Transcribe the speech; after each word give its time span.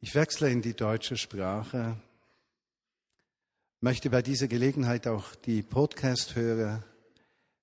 Ich 0.00 0.14
wechsle 0.14 0.50
in 0.50 0.60
die 0.60 0.74
deutsche 0.74 1.16
Sprache, 1.16 1.96
möchte 3.80 4.10
bei 4.10 4.20
dieser 4.20 4.46
Gelegenheit 4.46 5.06
auch 5.06 5.34
die 5.34 5.62
Podcast-Hörer 5.62 6.84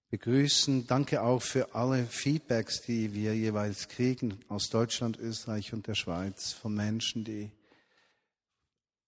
begrüßen. 0.09 0.87
Danke 0.87 1.21
auch 1.21 1.43
für 1.43 1.75
alle 1.75 2.07
Feedbacks, 2.07 2.81
die 2.81 3.13
wir 3.13 3.35
jeweils 3.35 3.87
kriegen 3.87 4.39
aus 4.47 4.69
Deutschland, 4.69 5.19
Österreich 5.19 5.73
und 5.73 5.85
der 5.85 5.93
Schweiz 5.93 6.53
von 6.53 6.73
Menschen, 6.73 7.23
die 7.23 7.51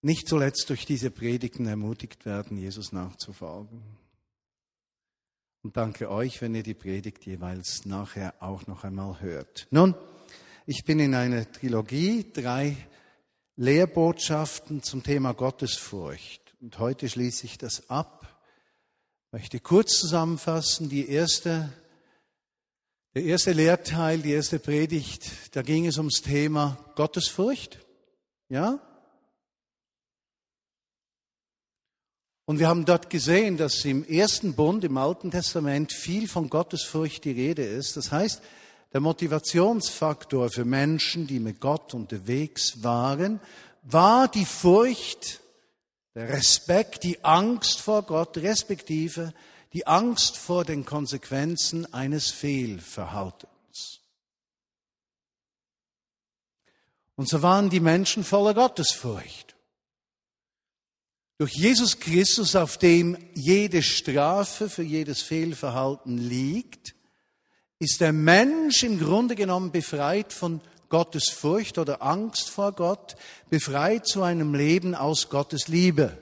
nicht 0.02 0.28
zuletzt 0.28 0.70
durch 0.70 0.86
diese 0.86 1.10
Predigten 1.10 1.66
ermutigt 1.66 2.26
werden, 2.26 2.56
Jesus 2.56 2.92
nachzufolgen. 2.92 3.82
Und 5.64 5.76
danke 5.76 6.12
euch, 6.12 6.40
wenn 6.40 6.54
ihr 6.54 6.62
die 6.62 6.74
Predigt 6.74 7.26
jeweils 7.26 7.86
nachher 7.86 8.34
auch 8.40 8.68
noch 8.68 8.84
einmal 8.84 9.20
hört. 9.20 9.66
Nun, 9.72 9.96
ich 10.64 10.84
bin 10.84 11.00
in 11.00 11.14
einer 11.16 11.50
Trilogie, 11.50 12.24
drei 12.32 12.76
Lehrbotschaften 13.56 14.82
zum 14.82 15.02
Thema 15.02 15.32
Gottesfurcht. 15.32 16.54
Und 16.60 16.78
heute 16.78 17.08
schließe 17.08 17.46
ich 17.46 17.56
das 17.56 17.88
ab. 17.88 18.44
Ich 19.26 19.32
möchte 19.32 19.60
kurz 19.60 19.98
zusammenfassen. 19.98 20.90
Die 20.90 21.08
erste, 21.08 21.72
der 23.14 23.24
erste 23.24 23.52
Lehrteil, 23.52 24.18
die 24.18 24.32
erste 24.32 24.58
Predigt, 24.58 25.30
da 25.56 25.62
ging 25.62 25.86
es 25.86 25.96
ums 25.96 26.20
Thema 26.20 26.76
Gottesfurcht. 26.96 27.78
Ja? 28.50 28.78
Und 32.44 32.58
wir 32.58 32.68
haben 32.68 32.84
dort 32.84 33.08
gesehen, 33.08 33.56
dass 33.56 33.84
im 33.86 34.04
ersten 34.04 34.54
Bund, 34.54 34.84
im 34.84 34.98
Alten 34.98 35.30
Testament, 35.30 35.94
viel 35.94 36.28
von 36.28 36.50
Gottesfurcht 36.50 37.24
die 37.24 37.32
Rede 37.32 37.64
ist. 37.64 37.96
Das 37.96 38.12
heißt, 38.12 38.42
der 38.96 39.02
Motivationsfaktor 39.02 40.48
für 40.48 40.64
Menschen, 40.64 41.26
die 41.26 41.38
mit 41.38 41.60
Gott 41.60 41.92
unterwegs 41.92 42.82
waren, 42.82 43.40
war 43.82 44.26
die 44.26 44.46
Furcht, 44.46 45.42
der 46.14 46.30
Respekt, 46.30 47.04
die 47.04 47.22
Angst 47.22 47.78
vor 47.78 48.04
Gott, 48.04 48.38
respektive 48.38 49.34
die 49.74 49.86
Angst 49.86 50.38
vor 50.38 50.64
den 50.64 50.86
Konsequenzen 50.86 51.92
eines 51.92 52.30
Fehlverhaltens. 52.30 54.00
Und 57.16 57.28
so 57.28 57.42
waren 57.42 57.68
die 57.68 57.80
Menschen 57.80 58.24
voller 58.24 58.54
Gottesfurcht. 58.54 59.56
Durch 61.36 61.52
Jesus 61.52 62.00
Christus, 62.00 62.56
auf 62.56 62.78
dem 62.78 63.18
jede 63.34 63.82
Strafe 63.82 64.70
für 64.70 64.82
jedes 64.82 65.20
Fehlverhalten 65.20 66.16
liegt, 66.16 66.95
ist 67.78 68.00
der 68.00 68.12
Mensch 68.12 68.82
im 68.82 68.98
Grunde 68.98 69.34
genommen 69.34 69.70
befreit 69.70 70.32
von 70.32 70.60
Gottes 70.88 71.28
Furcht 71.28 71.78
oder 71.78 72.02
Angst 72.02 72.48
vor 72.48 72.72
Gott, 72.72 73.16
befreit 73.50 74.06
zu 74.06 74.22
einem 74.22 74.54
Leben 74.54 74.94
aus 74.94 75.28
Gottes 75.28 75.68
Liebe. 75.68 76.16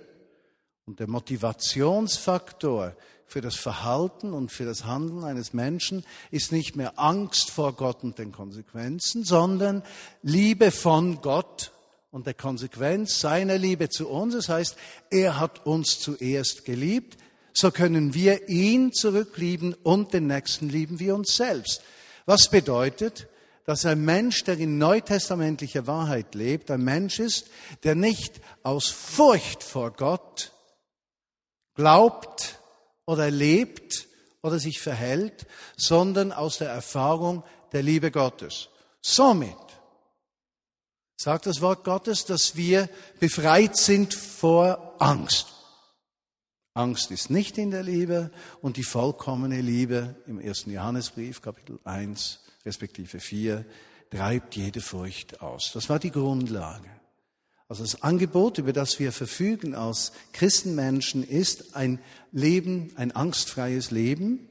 Und 0.86 1.00
der 1.00 1.08
Motivationsfaktor 1.08 2.94
für 3.27 3.41
das 3.41 3.56
Verhalten 3.56 4.32
und 4.32 4.52
für 4.52 4.64
das 4.64 4.84
Handeln 4.84 5.25
eines 5.25 5.52
Menschen 5.52 6.05
ist 6.30 6.52
nicht 6.52 6.77
mehr 6.77 6.98
Angst 6.98 7.50
vor 7.50 7.72
Gott 7.75 8.05
und 8.05 8.19
den 8.19 8.32
Konsequenzen, 8.32 9.25
sondern 9.25 9.82
Liebe 10.22 10.70
von 10.70 11.20
Gott 11.20 11.72
und 12.10 12.27
der 12.27 12.34
Konsequenz 12.34 13.20
seiner 13.20 13.58
Liebe 13.58 13.88
zu 13.88 14.08
uns. 14.08 14.34
Das 14.34 14.48
heißt, 14.48 14.77
er 15.10 15.41
hat 15.41 15.66
uns 15.66 16.00
zuerst 16.00 16.64
geliebt, 16.64 17.19
so 17.56 17.70
können 17.70 18.14
wir 18.14 18.48
ihn 18.48 18.92
zurücklieben 18.92 19.74
und 19.74 20.12
den 20.12 20.27
Nächsten 20.27 20.69
lieben 20.69 20.98
wie 20.98 21.12
uns 21.12 21.36
selbst. 21.36 21.83
Was 22.27 22.48
bedeutet, 22.48 23.28
dass 23.64 23.86
ein 23.86 24.05
Mensch, 24.05 24.44
der 24.44 24.58
in 24.58 24.77
neutestamentlicher 24.77 25.86
Wahrheit 25.86 26.34
lebt, 26.34 26.70
ein 26.70 26.82
Mensch 26.82 27.20
ist, 27.20 27.48
der 27.84 27.94
nicht 27.94 28.41
aus 28.62 28.91
Furcht 28.91 29.62
vor 29.62 29.92
Gott 29.92 30.52
glaubt 31.75 32.58
oder 33.06 33.30
lebt 33.30 34.08
oder 34.42 34.59
sich 34.59 34.81
verhält, 34.81 35.47
sondern 35.76 36.32
aus 36.32 36.59
der 36.59 36.69
Erfahrung 36.69 37.44
der 37.72 37.82
Liebe 37.82 38.10
Gottes. 38.10 38.69
Somit 39.00 39.56
sagt 41.16 41.47
das 41.47 41.60
Wort 41.60 41.84
Gottes, 41.84 42.26
dass 42.26 42.56
wir 42.56 42.88
befreit 43.21 43.76
sind 43.76 44.12
vor 44.12 44.97
Angst. 44.98 45.53
Angst 46.74 47.12
ist 47.12 47.30
nicht 47.30 47.56
in 47.56 47.70
der 47.70 47.84
Liebe 47.84 48.32
und 48.60 48.76
die 48.76 48.82
vollkommene 48.82 49.60
Liebe 49.60 50.16
im 50.26 50.40
ersten 50.40 50.72
Johannesbrief, 50.72 51.40
Kapitel 51.40 51.78
1, 51.84 52.40
respektive 52.66 53.20
4, 53.20 53.64
treibt 54.10 54.56
jede 54.56 54.80
Furcht 54.80 55.40
aus. 55.40 55.70
Das 55.72 55.88
war 55.88 56.00
die 56.00 56.10
Grundlage. 56.10 56.90
Also 57.68 57.84
das 57.84 58.02
Angebot, 58.02 58.58
über 58.58 58.72
das 58.72 58.98
wir 58.98 59.12
verfügen 59.12 59.76
als 59.76 60.10
Christenmenschen, 60.32 61.22
ist 61.22 61.76
ein 61.76 62.00
Leben, 62.32 62.91
ein 62.96 63.12
angstfreies 63.12 63.92
Leben. 63.92 64.48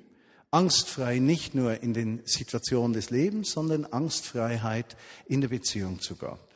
Angstfrei 0.50 1.19
nicht 1.19 1.55
nur 1.55 1.84
in 1.84 1.94
den 1.94 2.22
Situationen 2.23 2.94
des 2.94 3.09
Lebens, 3.09 3.51
sondern 3.51 3.85
Angstfreiheit 3.85 4.95
in 5.28 5.41
der 5.41 5.50
Beziehung 5.50 6.00
zu 6.00 6.16
Gott. 6.16 6.53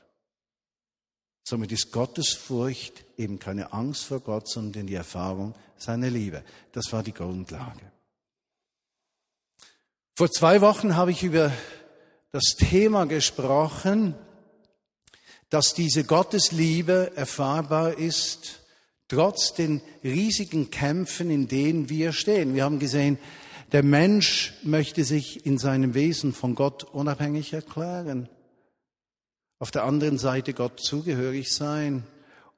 Somit 1.49 1.71
ist 1.71 1.93
Gottesfurcht 1.93 3.05
eben 3.15 3.39
keine 3.39 3.71
Angst 3.71 4.03
vor 4.03 4.19
Gott, 4.19 4.49
sondern 4.49 4.85
die 4.85 4.95
Erfahrung 4.95 5.53
seiner 5.77 6.09
Liebe. 6.09 6.43
Das 6.73 6.91
war 6.91 7.03
die 7.03 7.13
Grundlage. 7.13 7.89
Vor 10.13 10.29
zwei 10.29 10.59
Wochen 10.59 10.97
habe 10.97 11.11
ich 11.11 11.23
über 11.23 11.53
das 12.33 12.55
Thema 12.59 13.05
gesprochen, 13.05 14.13
dass 15.49 15.73
diese 15.73 16.03
Gottesliebe 16.03 17.13
erfahrbar 17.15 17.97
ist, 17.97 18.59
trotz 19.07 19.53
den 19.53 19.79
riesigen 20.03 20.69
Kämpfen, 20.69 21.31
in 21.31 21.47
denen 21.47 21.87
wir 21.87 22.11
stehen. 22.11 22.55
Wir 22.55 22.65
haben 22.65 22.79
gesehen, 22.79 23.17
der 23.71 23.83
Mensch 23.83 24.53
möchte 24.63 25.05
sich 25.05 25.45
in 25.45 25.57
seinem 25.57 25.93
Wesen 25.93 26.33
von 26.33 26.55
Gott 26.55 26.83
unabhängig 26.83 27.53
erklären 27.53 28.27
auf 29.59 29.71
der 29.71 29.83
anderen 29.83 30.17
Seite 30.17 30.53
Gott 30.53 30.79
zugehörig 30.79 31.53
sein. 31.53 32.03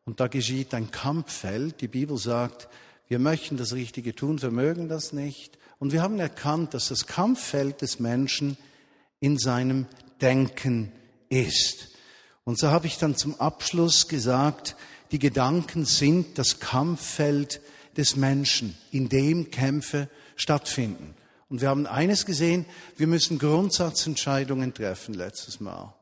Und 0.05 0.19
da 0.19 0.27
geschieht 0.27 0.73
ein 0.73 0.91
Kampffeld. 0.91 1.81
Die 1.81 1.87
Bibel 1.87 2.17
sagt, 2.17 2.67
wir 3.07 3.19
möchten 3.19 3.57
das 3.57 3.73
Richtige 3.73 4.15
tun, 4.15 4.39
vermögen 4.39 4.89
das 4.89 5.13
nicht. 5.13 5.57
Und 5.79 5.93
wir 5.93 6.01
haben 6.01 6.19
erkannt, 6.19 6.73
dass 6.73 6.89
das 6.89 7.05
Kampffeld 7.05 7.81
des 7.81 7.99
Menschen 7.99 8.57
in 9.19 9.38
seinem 9.38 9.85
Denken 10.21 10.91
ist. 11.29 11.89
Und 12.43 12.59
so 12.59 12.69
habe 12.69 12.88
ich 12.88 12.97
dann 12.97 13.15
zum 13.15 13.39
Abschluss 13.39 14.07
gesagt, 14.07 14.75
die 15.11 15.19
Gedanken 15.19 15.85
sind 15.85 16.38
das 16.38 16.59
Kampffeld 16.59 17.61
des 17.97 18.15
Menschen, 18.15 18.77
in 18.91 19.09
dem 19.09 19.51
Kämpfe 19.51 20.09
stattfinden. 20.35 21.15
Und 21.49 21.61
wir 21.61 21.69
haben 21.69 21.88
eines 21.88 22.25
gesehen, 22.25 22.65
wir 22.97 23.07
müssen 23.07 23.39
Grundsatzentscheidungen 23.39 24.73
treffen 24.73 25.13
letztes 25.15 25.59
Mal. 25.59 25.93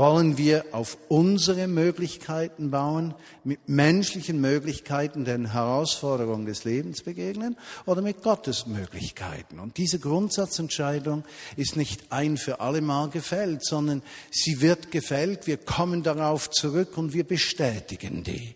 Wollen 0.00 0.38
wir 0.38 0.64
auf 0.72 0.96
unsere 1.08 1.68
Möglichkeiten 1.68 2.70
bauen, 2.70 3.14
mit 3.44 3.68
menschlichen 3.68 4.40
Möglichkeiten 4.40 5.26
den 5.26 5.52
Herausforderungen 5.52 6.46
des 6.46 6.64
Lebens 6.64 7.02
begegnen 7.02 7.58
oder 7.84 8.00
mit 8.00 8.22
Gottes 8.22 8.66
Möglichkeiten? 8.66 9.58
Und 9.58 9.76
diese 9.76 9.98
Grundsatzentscheidung 9.98 11.22
ist 11.58 11.76
nicht 11.76 12.12
ein 12.12 12.38
für 12.38 12.60
alle 12.60 12.80
Mal 12.80 13.10
gefällt, 13.10 13.62
sondern 13.62 14.02
sie 14.30 14.62
wird 14.62 14.90
gefällt, 14.90 15.46
wir 15.46 15.58
kommen 15.58 16.02
darauf 16.02 16.48
zurück 16.48 16.96
und 16.96 17.12
wir 17.12 17.24
bestätigen 17.24 18.24
die. 18.24 18.54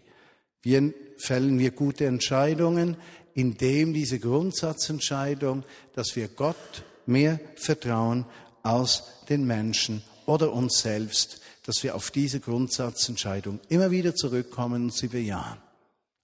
Wir 0.63 0.95
fällen 1.19 1.59
wir 1.59 1.73
gute 1.73 2.07
Entscheidungen, 2.07 2.97
indem 3.35 3.93
diese 3.93 4.19
Grundsatzentscheidung, 4.19 5.65
dass 5.93 6.17
wir 6.17 6.29
Gott 6.29 6.85
mehr 7.05 7.39
vertrauen 7.57 8.25
als 8.63 9.03
den 9.29 9.47
Menschen 9.47 10.03
oder 10.27 10.53
uns 10.53 10.81
selbst, 10.81 11.41
dass 11.65 11.83
wir 11.83 11.95
auf 11.95 12.11
diese 12.11 12.41
Grundsatzentscheidung 12.41 13.61
immer 13.69 13.91
wieder 13.91 14.15
zurückkommen 14.15 14.85
und 14.85 14.95
sie 14.95 15.09
bejahen. 15.09 15.59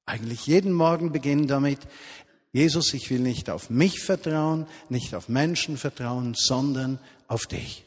Eigentlich 0.06 0.47
jeden 0.47 0.73
Morgen 0.73 1.12
beginnen 1.12 1.47
damit, 1.47 1.81
Jesus, 2.52 2.93
ich 2.94 3.11
will 3.11 3.20
nicht 3.20 3.49
auf 3.49 3.70
mich 3.70 4.00
vertrauen, 4.00 4.67
nicht 4.88 5.14
auf 5.14 5.29
Menschen 5.29 5.76
vertrauen, 5.76 6.35
sondern 6.37 6.99
auf 7.29 7.47
dich. 7.47 7.85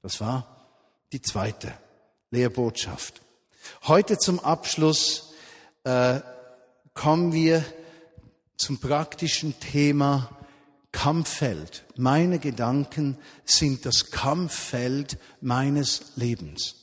Das 0.00 0.20
war 0.20 0.66
die 1.12 1.20
zweite 1.20 1.72
Lehrbotschaft. 2.30 3.20
Heute 3.86 4.18
zum 4.18 4.40
Abschluss 4.40 5.34
äh, 5.84 6.20
kommen 6.94 7.32
wir 7.32 7.64
zum 8.56 8.78
praktischen 8.78 9.58
Thema 9.60 10.30
Kampffeld. 10.92 11.84
Meine 11.96 12.38
Gedanken 12.38 13.18
sind 13.44 13.86
das 13.86 14.10
Kampffeld 14.10 15.18
meines 15.40 16.12
Lebens. 16.16 16.76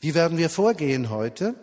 Wie 0.00 0.14
werden 0.14 0.36
wir 0.36 0.50
vorgehen 0.50 1.10
heute? 1.10 1.54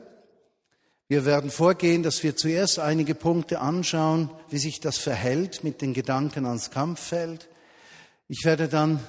Wir 1.07 1.25
werden 1.25 1.51
vorgehen, 1.51 2.01
dass 2.01 2.23
wir 2.23 2.35
zuerst 2.35 2.79
einige 2.79 3.13
Punkte 3.13 3.59
anschauen, 3.59 4.31
wie 4.49 4.57
sich 4.57 4.79
das 4.79 4.97
verhält 4.97 5.63
mit 5.63 5.81
den 5.81 5.93
Gedanken 5.93 6.45
ans 6.45 6.71
Kampffeld. 6.71 7.49
Ich 8.27 8.45
werde 8.45 8.67
dann 8.67 8.99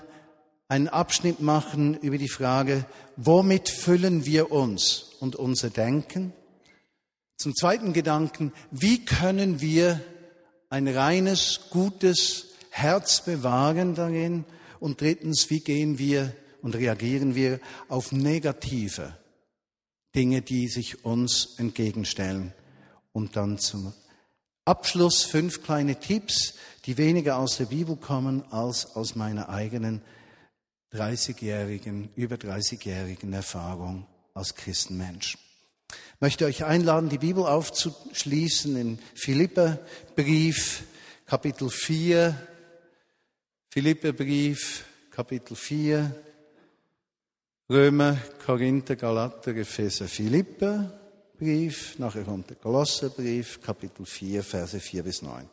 einen 0.68 0.88
Abschnitt 0.88 1.40
machen 1.40 1.94
über 2.00 2.18
die 2.18 2.28
Frage, 2.28 2.84
womit 3.16 3.68
füllen 3.68 4.26
wir 4.26 4.50
uns? 4.50 5.14
und 5.24 5.36
unser 5.36 5.70
Denken. 5.70 6.34
Zum 7.38 7.54
zweiten 7.54 7.94
Gedanken, 7.94 8.52
wie 8.70 9.06
können 9.06 9.62
wir 9.62 10.00
ein 10.68 10.86
reines, 10.86 11.60
gutes 11.70 12.53
Herz 12.76 13.24
bewahren 13.24 13.94
darin? 13.94 14.44
Und 14.80 15.00
drittens, 15.00 15.48
wie 15.48 15.60
gehen 15.60 15.96
wir 15.98 16.34
und 16.60 16.74
reagieren 16.74 17.36
wir 17.36 17.60
auf 17.88 18.10
negative 18.10 19.16
Dinge, 20.16 20.42
die 20.42 20.66
sich 20.66 21.04
uns 21.04 21.54
entgegenstellen? 21.56 22.52
Und 23.12 23.36
dann 23.36 23.58
zum 23.58 23.92
Abschluss 24.64 25.22
fünf 25.22 25.62
kleine 25.62 26.00
Tipps, 26.00 26.54
die 26.84 26.98
weniger 26.98 27.38
aus 27.38 27.58
der 27.58 27.66
Bibel 27.66 27.94
kommen 27.94 28.42
als 28.50 28.96
aus 28.96 29.14
meiner 29.14 29.50
eigenen 29.50 30.02
30-jährigen, 30.92 32.10
über 32.16 32.34
30-jährigen 32.34 33.32
Erfahrung 33.34 34.04
als 34.34 34.56
Christenmensch. 34.56 35.38
Ich 35.90 36.20
möchte 36.20 36.44
euch 36.44 36.64
einladen, 36.64 37.08
die 37.08 37.18
Bibel 37.18 37.46
aufzuschließen 37.46 38.76
im 38.76 38.98
Philipperbrief, 39.14 40.82
Kapitel 41.26 41.70
4. 41.70 42.36
Philipperbrief, 43.74 44.84
Kapitel 45.10 45.56
4. 45.56 46.14
Römer, 47.68 48.16
Korinther, 48.46 48.94
Galater, 48.94 49.50
Epheser, 49.56 50.06
Philipperbrief, 50.06 51.98
nachher 51.98 52.22
kommt 52.22 52.50
der 52.50 52.56
Kolosserbrief, 52.56 53.60
Kapitel 53.60 54.06
4, 54.06 54.44
Verse 54.44 54.78
4 54.78 55.02
bis 55.02 55.22
9. 55.22 55.50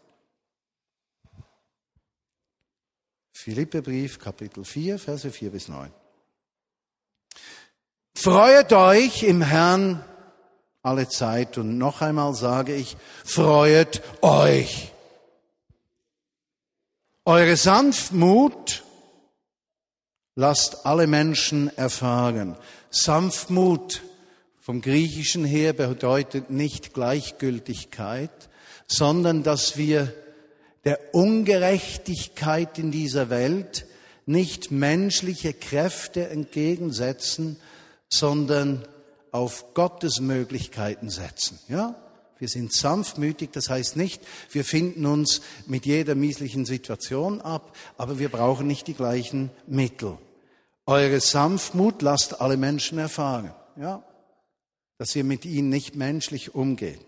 Philipperbrief, 3.32 4.20
Kapitel 4.20 4.66
4, 4.66 5.00
Verse 5.00 5.32
4 5.32 5.50
bis 5.50 5.68
9. 5.68 5.92
Freuet 8.14 8.72
euch 8.72 9.24
im 9.24 9.42
Herrn 9.42 10.06
alle 10.84 11.10
Zeit 11.10 11.58
und 11.58 11.80
noch 11.80 12.02
einmal 12.02 12.36
sage 12.36 12.76
ich, 12.76 12.96
freuet 13.26 14.04
euch. 14.22 14.92
Eure 17.26 17.56
Sanftmut 17.56 18.84
lasst 20.34 20.88
alle 20.88 21.06
Menschen 21.06 21.70
erfahren. 21.78 22.58
Sanftmut 22.90 24.02
vom 24.60 24.82
Griechischen 24.82 25.46
her 25.46 25.74
bedeutet 25.74 26.50
nicht 26.50 26.96
Gleichgültigkeit, 26.96 28.32
sondern 28.88 29.44
dass 29.44 29.78
wir 29.78 30.12
der 30.84 31.14
Ungerechtigkeit 31.14 32.80
in 32.80 32.90
dieser 32.90 33.30
Welt 33.30 33.86
nicht 34.26 34.72
menschliche 34.72 35.54
Kräfte 35.54 36.28
entgegensetzen, 36.28 37.58
sondern 38.10 38.88
auf 39.32 39.76
Gottes 39.76 40.22
Möglichkeiten 40.22 41.12
setzen. 41.12 41.60
Ja? 41.68 41.96
Wir 42.42 42.48
sind 42.48 42.74
sanftmütig, 42.74 43.52
das 43.52 43.70
heißt 43.70 43.98
nicht, 43.98 44.20
wir 44.50 44.66
finden 44.66 45.06
uns 45.06 45.42
mit 45.68 45.86
jeder 45.86 46.16
mieslichen 46.16 46.66
Situation 46.66 47.40
ab, 47.40 47.78
aber 48.00 48.18
wir 48.18 48.30
brauchen 48.30 48.66
nicht 48.66 48.88
die 48.88 48.96
gleichen 48.96 49.52
Mittel. 49.68 50.18
Eure 50.88 51.20
Sanftmut 51.20 52.02
lasst 52.02 52.42
alle 52.42 52.58
Menschen 52.58 52.98
erfahren, 52.98 53.54
ja? 53.76 54.04
dass 54.98 55.16
ihr 55.16 55.24
mit 55.24 55.46
ihnen 55.46 55.70
nicht 55.70 55.96
menschlich 55.96 56.56
umgeht. 56.56 57.06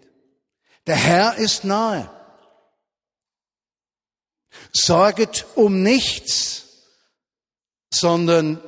Der 0.85 0.97
Herr 0.97 1.35
ist 1.37 1.63
nahe. 1.63 2.11
Sorget 4.71 5.47
um 5.55 5.81
nichts, 5.81 6.65
sondern 7.91 8.61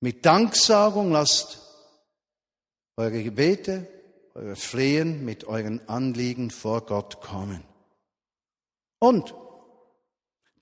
mit 0.00 0.26
Danksagung 0.26 1.10
lasst 1.10 1.58
eure 2.98 3.22
Gebete, 3.22 3.88
eure 4.34 4.56
Flehen 4.56 5.24
mit 5.24 5.44
euren 5.44 5.86
Anliegen 5.88 6.50
vor 6.50 6.86
Gott 6.86 7.20
kommen. 7.20 7.62
Und 8.98 9.34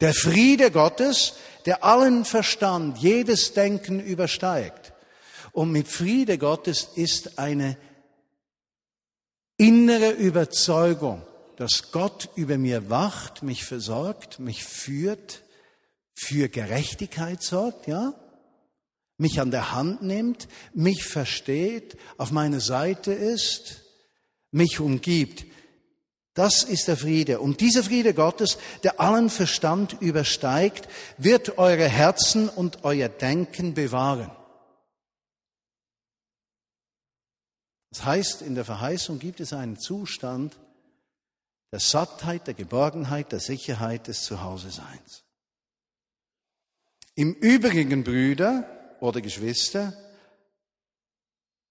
der 0.00 0.14
Friede 0.14 0.70
Gottes, 0.70 1.34
der 1.66 1.84
allen 1.84 2.24
Verstand, 2.24 2.98
jedes 2.98 3.52
Denken 3.52 4.00
übersteigt. 4.00 4.92
Und 5.52 5.72
mit 5.72 5.88
Friede 5.88 6.38
Gottes 6.38 6.88
ist 6.94 7.38
eine 7.38 7.76
innere 9.56 10.12
Überzeugung, 10.12 11.22
dass 11.56 11.92
Gott 11.92 12.30
über 12.34 12.56
mir 12.56 12.88
wacht, 12.88 13.42
mich 13.42 13.64
versorgt, 13.64 14.38
mich 14.38 14.64
führt, 14.64 15.42
für 16.14 16.48
Gerechtigkeit 16.48 17.42
sorgt, 17.42 17.86
ja? 17.86 18.14
Mich 19.20 19.38
an 19.38 19.50
der 19.50 19.72
Hand 19.72 20.00
nimmt, 20.00 20.48
mich 20.72 21.04
versteht, 21.04 21.98
auf 22.16 22.30
meiner 22.30 22.58
Seite 22.58 23.12
ist, 23.12 23.82
mich 24.50 24.80
umgibt. 24.80 25.44
Das 26.32 26.62
ist 26.62 26.88
der 26.88 26.96
Friede. 26.96 27.38
Und 27.38 27.60
dieser 27.60 27.84
Friede 27.84 28.14
Gottes, 28.14 28.56
der 28.82 28.98
allen 28.98 29.28
Verstand 29.28 30.00
übersteigt, 30.00 30.88
wird 31.18 31.58
eure 31.58 31.86
Herzen 31.86 32.48
und 32.48 32.82
euer 32.82 33.10
Denken 33.10 33.74
bewahren. 33.74 34.30
Das 37.90 38.06
heißt, 38.06 38.40
in 38.40 38.54
der 38.54 38.64
Verheißung 38.64 39.18
gibt 39.18 39.40
es 39.40 39.52
einen 39.52 39.78
Zustand, 39.78 40.58
der 41.72 41.80
Sattheit, 41.80 42.46
der 42.46 42.54
Geborgenheit, 42.54 43.32
der 43.32 43.40
Sicherheit 43.40 44.08
des 44.08 44.22
Zuhause-Seins. 44.22 45.24
Im 47.16 47.34
Übrigen, 47.34 48.02
Brüder 48.02 48.79
oder 49.00 49.20
Geschwister, 49.20 49.92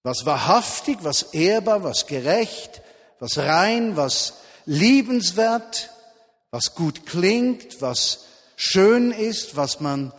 was 0.02 0.24
wahrhaftig, 0.24 0.98
was 1.02 1.22
ehrbar, 1.34 1.82
was 1.82 2.06
gerecht, 2.06 2.82
was 3.18 3.38
rein, 3.38 3.96
was 3.96 4.34
liebenswert, 4.64 5.90
was 6.50 6.74
gut 6.74 7.06
klingt, 7.06 7.82
was 7.82 8.26
schön 8.56 9.10
ist, 9.10 9.56
was 9.56 9.80
man 9.80 10.12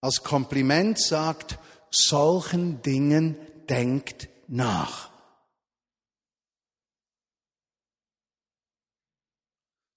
als 0.00 0.22
Kompliment 0.22 1.00
sagt, 1.00 1.58
solchen 1.90 2.82
Dingen 2.82 3.36
denkt 3.68 4.28
nach. 4.46 5.08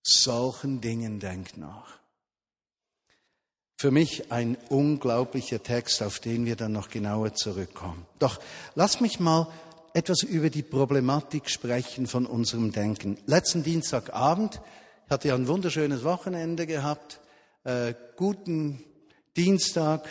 solchen 0.03 0.81
Dingen 0.81 1.19
denkt 1.19 1.57
nach. 1.57 2.00
Für 3.81 3.89
mich 3.89 4.31
ein 4.31 4.57
unglaublicher 4.69 5.63
Text, 5.63 6.03
auf 6.03 6.19
den 6.19 6.45
wir 6.45 6.55
dann 6.55 6.71
noch 6.71 6.89
genauer 6.89 7.33
zurückkommen. 7.33 8.05
Doch 8.19 8.39
lass 8.75 9.01
mich 9.01 9.19
mal 9.19 9.47
etwas 9.95 10.21
über 10.21 10.51
die 10.51 10.61
Problematik 10.61 11.49
sprechen 11.49 12.05
von 12.05 12.27
unserem 12.27 12.71
Denken. 12.71 13.17
Letzten 13.25 13.63
Dienstagabend 13.63 14.61
hatte 15.09 15.29
ja 15.29 15.33
ein 15.33 15.47
wunderschönes 15.47 16.03
Wochenende 16.03 16.67
gehabt, 16.67 17.21
äh, 17.63 17.95
guten 18.17 18.83
Dienstag, 19.35 20.07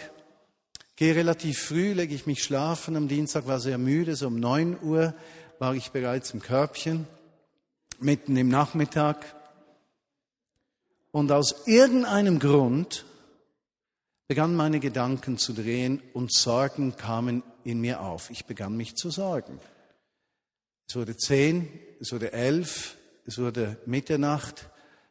gehe 0.96 1.14
relativ 1.14 1.60
früh, 1.60 1.92
lege 1.92 2.12
ich 2.12 2.26
mich 2.26 2.42
schlafen. 2.42 2.96
Am 2.96 3.06
Dienstag 3.06 3.46
war 3.46 3.60
sehr 3.60 3.78
müde, 3.78 4.16
so 4.16 4.26
um 4.26 4.40
neun 4.40 4.82
Uhr 4.82 5.14
war 5.60 5.76
ich 5.76 5.92
bereits 5.92 6.32
im 6.32 6.42
Körbchen, 6.42 7.06
mitten 8.00 8.36
im 8.36 8.48
Nachmittag. 8.48 9.32
Und 11.12 11.30
aus 11.30 11.68
irgendeinem 11.68 12.40
Grund 12.40 13.04
begannen 14.30 14.54
meine 14.54 14.78
Gedanken 14.78 15.38
zu 15.38 15.52
drehen 15.52 16.00
und 16.12 16.32
Sorgen 16.32 16.96
kamen 16.96 17.42
in 17.64 17.80
mir 17.80 18.00
auf. 18.00 18.30
Ich 18.30 18.44
begann 18.44 18.76
mich 18.76 18.94
zu 18.94 19.10
sorgen. 19.10 19.58
Es 20.88 20.94
wurde 20.94 21.16
zehn, 21.16 21.68
es 21.98 22.12
wurde 22.12 22.32
elf, 22.32 22.96
es 23.26 23.38
wurde 23.38 23.78
Mitternacht. 23.86 24.70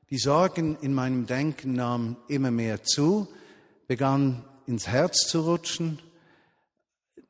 Die 0.10 0.20
Sorgen 0.20 0.78
in 0.80 0.94
meinem 0.94 1.26
Denken 1.26 1.74
nahmen 1.74 2.16
immer 2.30 2.50
mehr 2.50 2.84
zu, 2.84 3.28
begannen 3.88 4.46
ins 4.68 4.88
Herz 4.88 5.28
zu 5.28 5.42
rutschen. 5.42 6.00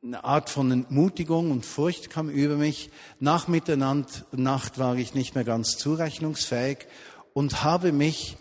Eine 0.00 0.22
Art 0.22 0.48
von 0.48 0.70
Entmutigung 0.70 1.50
und 1.50 1.66
Furcht 1.66 2.08
kam 2.08 2.30
über 2.30 2.54
mich. 2.54 2.90
Nach 3.18 3.48
Mitternacht 3.48 4.78
war 4.78 4.94
ich 4.94 5.14
nicht 5.14 5.34
mehr 5.34 5.42
ganz 5.42 5.76
zurechnungsfähig 5.76 6.86
und 7.32 7.64
habe 7.64 7.90
mich 7.90 8.36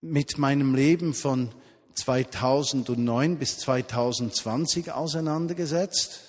mit 0.00 0.38
meinem 0.38 0.74
Leben 0.74 1.14
von 1.14 1.50
2009 1.98 3.38
bis 3.38 3.58
2020 3.58 4.92
auseinandergesetzt 4.92 6.20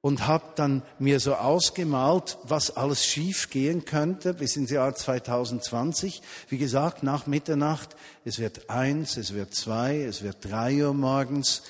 und 0.00 0.26
habe 0.26 0.44
dann 0.54 0.82
mir 0.98 1.18
so 1.20 1.34
ausgemalt, 1.34 2.38
was 2.44 2.76
alles 2.76 3.04
schief 3.04 3.50
gehen 3.50 3.84
könnte 3.84 4.34
bis 4.34 4.56
ins 4.56 4.70
Jahr 4.70 4.94
2020. 4.94 6.22
Wie 6.48 6.58
gesagt, 6.58 7.02
nach 7.02 7.26
Mitternacht, 7.26 7.96
es 8.24 8.38
wird 8.38 8.70
eins, 8.70 9.16
es 9.16 9.34
wird 9.34 9.54
zwei, 9.54 10.02
es 10.02 10.22
wird 10.22 10.44
drei 10.44 10.86
Uhr 10.86 10.94
morgens, 10.94 11.62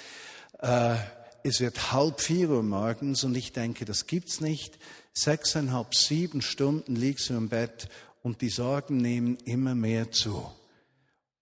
äh, 0.60 0.96
es 1.42 1.60
wird 1.60 1.92
halb 1.92 2.20
vier 2.20 2.50
Uhr 2.50 2.62
morgens 2.62 3.24
und 3.24 3.34
ich 3.36 3.52
denke, 3.52 3.84
das 3.84 4.06
gibt's 4.06 4.40
nicht. 4.40 4.78
Sechseinhalb, 5.14 5.94
sieben 5.94 6.42
Stunden 6.42 6.96
liegst 6.96 7.30
du 7.30 7.34
im 7.34 7.48
Bett 7.48 7.88
und 8.22 8.42
die 8.42 8.50
Sorgen 8.50 8.98
nehmen 8.98 9.38
immer 9.44 9.74
mehr 9.74 10.12
zu. 10.12 10.50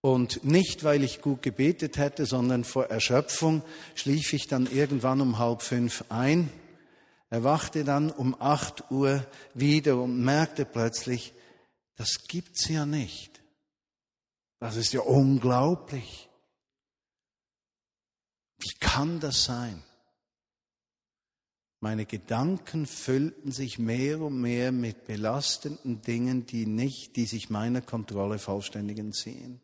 Und 0.01 0.43
nicht, 0.43 0.83
weil 0.83 1.03
ich 1.03 1.21
gut 1.21 1.41
gebetet 1.41 1.97
hätte, 1.97 2.25
sondern 2.25 2.63
vor 2.63 2.85
Erschöpfung 2.85 3.63
schlief 3.95 4.33
ich 4.33 4.47
dann 4.47 4.67
irgendwann 4.67 5.21
um 5.21 5.39
halb 5.39 5.61
fünf 5.61 6.05
ein 6.09 6.49
Er 7.29 7.43
wachte 7.43 7.83
dann 7.83 8.09
um 8.11 8.39
acht 8.39 8.89
Uhr 8.91 9.25
wieder 9.53 10.01
und 10.01 10.23
merkte 10.23 10.65
plötzlich, 10.65 11.33
das 11.95 12.27
gibt's 12.27 12.69
ja 12.69 12.85
nicht. 12.85 13.41
Das 14.59 14.75
ist 14.75 14.93
ja 14.93 15.01
unglaublich. 15.01 16.29
Wie 18.59 18.73
kann 18.79 19.19
das 19.19 19.43
sein? 19.43 19.83
Meine 21.79 22.05
Gedanken 22.05 22.87
füllten 22.87 23.51
sich 23.51 23.77
mehr 23.77 24.19
und 24.21 24.41
mehr 24.41 24.71
mit 24.71 25.05
belastenden 25.05 26.01
Dingen, 26.01 26.45
die 26.47 26.65
nicht, 26.65 27.15
die 27.15 27.25
sich 27.25 27.49
meiner 27.51 27.81
Kontrolle 27.81 28.39
vollständig 28.39 28.97
entziehen. 28.97 29.61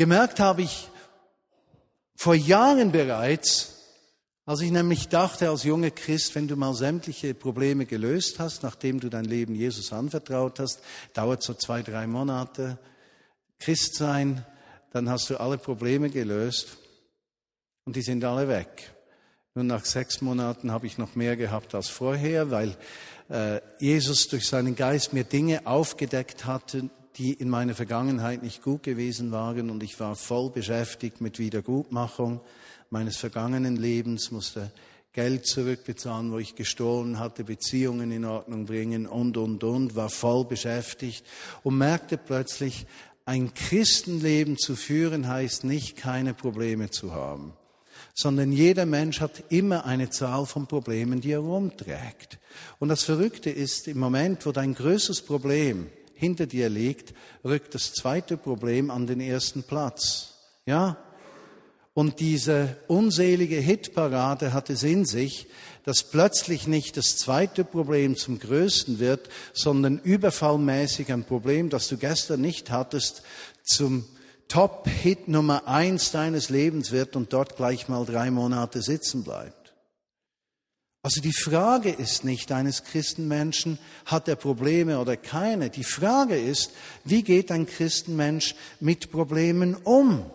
Gemerkt 0.00 0.40
habe 0.40 0.62
ich 0.62 0.88
vor 2.16 2.34
Jahren 2.34 2.90
bereits, 2.90 3.82
als 4.46 4.62
ich 4.62 4.70
nämlich 4.70 5.10
dachte 5.10 5.50
als 5.50 5.64
junger 5.64 5.90
Christ, 5.90 6.34
wenn 6.34 6.48
du 6.48 6.56
mal 6.56 6.72
sämtliche 6.72 7.34
Probleme 7.34 7.84
gelöst 7.84 8.38
hast, 8.38 8.62
nachdem 8.62 8.98
du 8.98 9.10
dein 9.10 9.26
Leben 9.26 9.54
Jesus 9.54 9.92
anvertraut 9.92 10.58
hast, 10.58 10.80
dauert 11.12 11.42
so 11.42 11.52
zwei, 11.52 11.82
drei 11.82 12.06
Monate, 12.06 12.78
Christ 13.58 13.94
sein, 13.96 14.46
dann 14.90 15.10
hast 15.10 15.28
du 15.28 15.38
alle 15.38 15.58
Probleme 15.58 16.08
gelöst 16.08 16.78
und 17.84 17.94
die 17.94 18.00
sind 18.00 18.24
alle 18.24 18.48
weg. 18.48 18.94
Nun 19.54 19.66
nach 19.66 19.84
sechs 19.84 20.22
Monaten 20.22 20.72
habe 20.72 20.86
ich 20.86 20.96
noch 20.96 21.14
mehr 21.14 21.36
gehabt 21.36 21.74
als 21.74 21.90
vorher, 21.90 22.50
weil 22.50 22.74
äh, 23.28 23.60
Jesus 23.78 24.28
durch 24.28 24.48
seinen 24.48 24.76
Geist 24.76 25.12
mir 25.12 25.24
Dinge 25.24 25.66
aufgedeckt 25.66 26.46
hatte, 26.46 26.88
die 27.16 27.32
in 27.32 27.48
meiner 27.48 27.74
Vergangenheit 27.74 28.42
nicht 28.42 28.62
gut 28.62 28.82
gewesen 28.82 29.32
waren 29.32 29.70
und 29.70 29.82
ich 29.82 29.98
war 30.00 30.16
voll 30.16 30.50
beschäftigt 30.50 31.20
mit 31.20 31.38
Wiedergutmachung 31.38 32.40
meines 32.90 33.16
vergangenen 33.16 33.76
Lebens, 33.76 34.30
musste 34.30 34.70
Geld 35.12 35.46
zurückbezahlen, 35.46 36.30
wo 36.30 36.38
ich 36.38 36.54
gestohlen 36.54 37.18
hatte, 37.18 37.42
Beziehungen 37.42 38.12
in 38.12 38.24
Ordnung 38.24 38.66
bringen 38.66 39.06
und, 39.06 39.36
und, 39.36 39.64
und, 39.64 39.96
war 39.96 40.08
voll 40.08 40.44
beschäftigt 40.44 41.26
und 41.64 41.78
merkte 41.78 42.16
plötzlich, 42.16 42.86
ein 43.24 43.52
Christenleben 43.54 44.56
zu 44.56 44.76
führen 44.76 45.28
heißt 45.28 45.64
nicht, 45.64 45.96
keine 45.96 46.34
Probleme 46.34 46.90
zu 46.90 47.12
haben 47.12 47.52
sondern 48.14 48.52
jeder 48.52 48.86
Mensch 48.86 49.20
hat 49.20 49.44
immer 49.48 49.86
eine 49.86 50.10
Zahl 50.10 50.46
von 50.46 50.66
Problemen, 50.66 51.20
die 51.20 51.32
er 51.32 51.40
rumträgt. 51.40 52.38
Und 52.78 52.88
das 52.88 53.02
Verrückte 53.02 53.50
ist, 53.50 53.88
im 53.88 53.98
Moment, 53.98 54.44
wo 54.44 54.52
dein 54.52 54.74
größtes 54.74 55.22
Problem 55.22 55.86
hinter 56.20 56.46
dir 56.46 56.68
liegt, 56.68 57.14
rückt 57.44 57.74
das 57.74 57.94
zweite 57.94 58.36
Problem 58.36 58.90
an 58.90 59.06
den 59.06 59.20
ersten 59.20 59.62
Platz. 59.62 60.34
Ja? 60.66 60.98
Und 61.94 62.20
diese 62.20 62.76
unselige 62.88 63.56
Hitparade 63.56 64.52
hat 64.52 64.70
es 64.70 64.82
in 64.82 65.06
sich, 65.06 65.48
dass 65.84 66.04
plötzlich 66.04 66.66
nicht 66.66 66.96
das 66.96 67.16
zweite 67.16 67.64
Problem 67.64 68.16
zum 68.16 68.38
größten 68.38 68.98
wird, 68.98 69.28
sondern 69.54 69.98
überfallmäßig 69.98 71.10
ein 71.10 71.24
Problem, 71.24 71.70
das 71.70 71.88
du 71.88 71.96
gestern 71.96 72.42
nicht 72.42 72.70
hattest, 72.70 73.22
zum 73.64 74.04
Top-Hit 74.48 75.28
Nummer 75.28 75.66
eins 75.66 76.10
deines 76.10 76.50
Lebens 76.50 76.92
wird 76.92 77.16
und 77.16 77.32
dort 77.32 77.56
gleich 77.56 77.88
mal 77.88 78.04
drei 78.04 78.30
Monate 78.30 78.82
sitzen 78.82 79.24
bleibt. 79.24 79.59
Also 81.02 81.22
die 81.22 81.32
Frage 81.32 81.90
ist 81.90 82.24
nicht 82.24 82.52
eines 82.52 82.84
Christenmenschen, 82.84 83.78
hat 84.04 84.28
er 84.28 84.36
Probleme 84.36 84.98
oder 84.98 85.16
keine. 85.16 85.70
Die 85.70 85.84
Frage 85.84 86.38
ist, 86.38 86.72
wie 87.04 87.22
geht 87.22 87.50
ein 87.50 87.66
Christenmensch 87.66 88.54
mit 88.80 89.10
Problemen 89.10 89.76
um? 89.76 90.30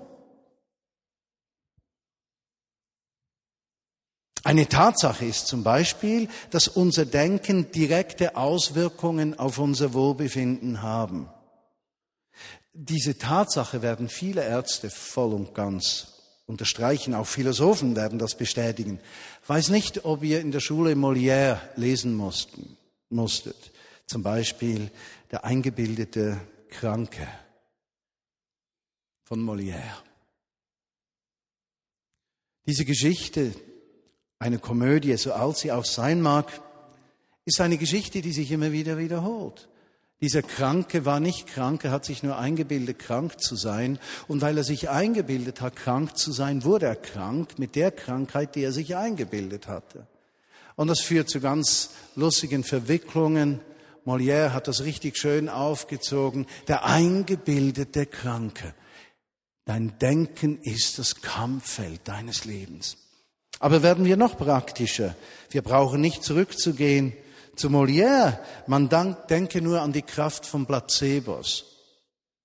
Eine 4.43 4.67
Tatsache 4.67 5.25
ist 5.25 5.47
zum 5.47 5.63
Beispiel, 5.63 6.29
dass 6.49 6.67
unser 6.67 7.05
Denken 7.05 7.71
direkte 7.71 8.35
Auswirkungen 8.35 9.37
auf 9.37 9.59
unser 9.59 9.93
Wohlbefinden 9.93 10.81
haben. 10.81 11.29
Diese 12.73 13.17
Tatsache 13.17 13.81
werden 13.81 14.09
viele 14.09 14.43
Ärzte 14.43 14.89
voll 14.89 15.33
und 15.33 15.55
ganz 15.55 16.14
unterstreichen, 16.45 17.13
auch 17.13 17.27
Philosophen 17.27 17.95
werden 17.95 18.19
das 18.19 18.35
bestätigen. 18.35 18.99
Ich 19.41 19.49
weiß 19.49 19.69
nicht, 19.69 20.05
ob 20.05 20.23
ihr 20.23 20.39
in 20.39 20.51
der 20.51 20.59
Schule 20.59 20.93
Molière 20.93 21.59
lesen 21.75 22.15
mussten, 22.15 22.77
musstet. 23.09 23.71
Zum 24.05 24.21
Beispiel 24.21 24.91
der 25.31 25.43
eingebildete 25.43 26.39
Kranke 26.69 27.27
von 29.23 29.39
Molière. 29.39 30.03
Diese 32.67 32.85
Geschichte, 32.85 33.53
eine 34.39 34.59
Komödie, 34.59 35.15
so 35.17 35.33
alt 35.33 35.57
sie 35.57 35.71
auch 35.71 35.85
sein 35.85 36.21
mag, 36.21 36.61
ist 37.45 37.61
eine 37.61 37.77
Geschichte, 37.77 38.21
die 38.21 38.33
sich 38.33 38.51
immer 38.51 38.71
wieder 38.71 38.97
wiederholt. 38.97 39.69
Dieser 40.21 40.41
Kranke 40.41 41.05
war 41.05 41.19
nicht 41.19 41.47
krank, 41.47 41.83
er 41.83 41.91
hat 41.91 42.05
sich 42.05 42.23
nur 42.23 42.37
eingebildet, 42.37 42.99
krank 42.99 43.39
zu 43.39 43.55
sein. 43.55 43.99
Und 44.27 44.41
weil 44.41 44.57
er 44.57 44.63
sich 44.63 44.89
eingebildet 44.89 45.59
hat, 45.59 45.75
krank 45.75 46.17
zu 46.17 46.31
sein, 46.31 46.63
wurde 46.63 46.85
er 46.85 46.95
krank 46.95 47.59
mit 47.59 47.75
der 47.75 47.91
Krankheit, 47.91 48.55
die 48.55 48.63
er 48.63 48.71
sich 48.71 48.95
eingebildet 48.95 49.67
hatte. 49.67 50.07
Und 50.75 50.87
das 50.87 51.01
führt 51.01 51.29
zu 51.29 51.41
ganz 51.41 51.91
lustigen 52.15 52.63
Verwicklungen. 52.63 53.59
Molière 54.05 54.53
hat 54.53 54.67
das 54.67 54.83
richtig 54.83 55.17
schön 55.17 55.49
aufgezogen. 55.49 56.47
Der 56.67 56.85
eingebildete 56.85 58.05
Kranke. 58.05 58.73
Dein 59.65 59.97
Denken 59.99 60.59
ist 60.61 60.97
das 60.97 61.21
Kampffeld 61.21 62.01
deines 62.07 62.45
Lebens. 62.45 62.97
Aber 63.59 63.83
werden 63.83 64.05
wir 64.05 64.15
noch 64.15 64.37
praktischer. 64.37 65.15
Wir 65.49 65.61
brauchen 65.61 66.01
nicht 66.01 66.23
zurückzugehen 66.23 67.13
zu 67.55 67.69
Molière, 67.69 68.39
man 68.67 68.89
denke 68.89 69.61
nur 69.61 69.81
an 69.81 69.93
die 69.93 70.01
Kraft 70.01 70.45
von 70.45 70.65
Placebos. 70.65 71.65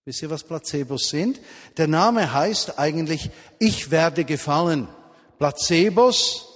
Wisst 0.04 0.22
ihr, 0.22 0.30
was 0.30 0.44
Placebos 0.44 1.08
sind? 1.08 1.40
Der 1.76 1.86
Name 1.86 2.32
heißt 2.32 2.78
eigentlich, 2.78 3.30
ich 3.58 3.90
werde 3.90 4.24
gefallen. 4.24 4.88
Placebos 5.38 6.46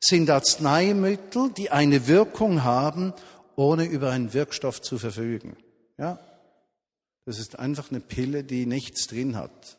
sind 0.00 0.28
Arzneimittel, 0.30 1.50
die 1.56 1.70
eine 1.70 2.06
Wirkung 2.08 2.64
haben, 2.64 3.14
ohne 3.56 3.84
über 3.84 4.10
einen 4.10 4.32
Wirkstoff 4.34 4.82
zu 4.82 4.98
verfügen. 4.98 5.56
Ja? 5.96 6.18
Das 7.24 7.38
ist 7.38 7.58
einfach 7.58 7.90
eine 7.90 8.00
Pille, 8.00 8.42
die 8.42 8.66
nichts 8.66 9.06
drin 9.06 9.36
hat. 9.36 9.78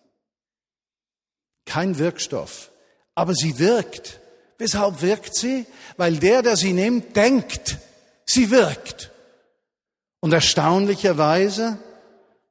Kein 1.65 1.97
Wirkstoff. 1.97 2.71
Aber 3.15 3.33
sie 3.33 3.59
wirkt. 3.59 4.19
Weshalb 4.57 5.01
wirkt 5.01 5.35
sie? 5.35 5.65
Weil 5.97 6.17
der, 6.17 6.41
der 6.41 6.55
sie 6.55 6.73
nimmt, 6.73 7.15
denkt, 7.15 7.77
Sie 8.25 8.51
wirkt. 8.51 9.11
Und 10.19 10.31
erstaunlicherweise, 10.31 11.77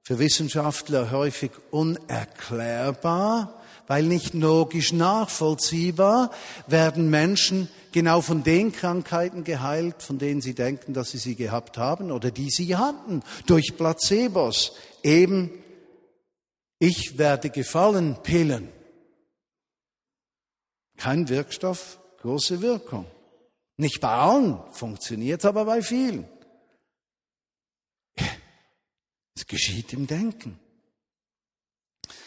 für 0.03 0.19
Wissenschaftler 0.19 1.11
häufig 1.11 1.53
unerklärbar, 1.71 3.63
weil 3.87 4.03
nicht 4.05 4.35
logisch 4.35 4.93
nachvollziehbar, 4.93 6.31
werden 6.67 7.09
Menschen 7.09 7.69
genau 7.93 8.21
von 8.21 8.43
den 8.43 8.73
Krankheiten 8.73 9.45
geheilt, 9.45 10.03
von 10.03 10.19
denen 10.19 10.41
sie 10.41 10.55
denken, 10.55 10.93
dass 10.93 11.11
sie 11.11 11.19
sie 11.19 11.35
gehabt 11.35 11.79
haben 11.79 12.11
oder 12.11 12.31
die 12.31 12.51
sie 12.51 12.77
hatten, 12.77 13.23
durch 13.47 13.77
Placebos. 13.77 14.73
Eben, 15.03 15.51
ich 16.79 17.17
werde 17.17 17.51
gefallen, 17.51 18.17
Pillen. 18.23 18.69
Kein 20.97 21.29
Wirkstoff, 21.29 21.99
große 22.21 22.61
Wirkung. 22.61 23.07
Nicht 23.77 24.01
bei 24.01 24.09
allen 24.09 24.61
funktioniert 24.73 25.45
aber 25.45 25.65
bei 25.65 25.83
vielen. 25.83 26.29
Es 29.35 29.47
geschieht 29.47 29.93
im 29.93 30.07
Denken. 30.07 30.59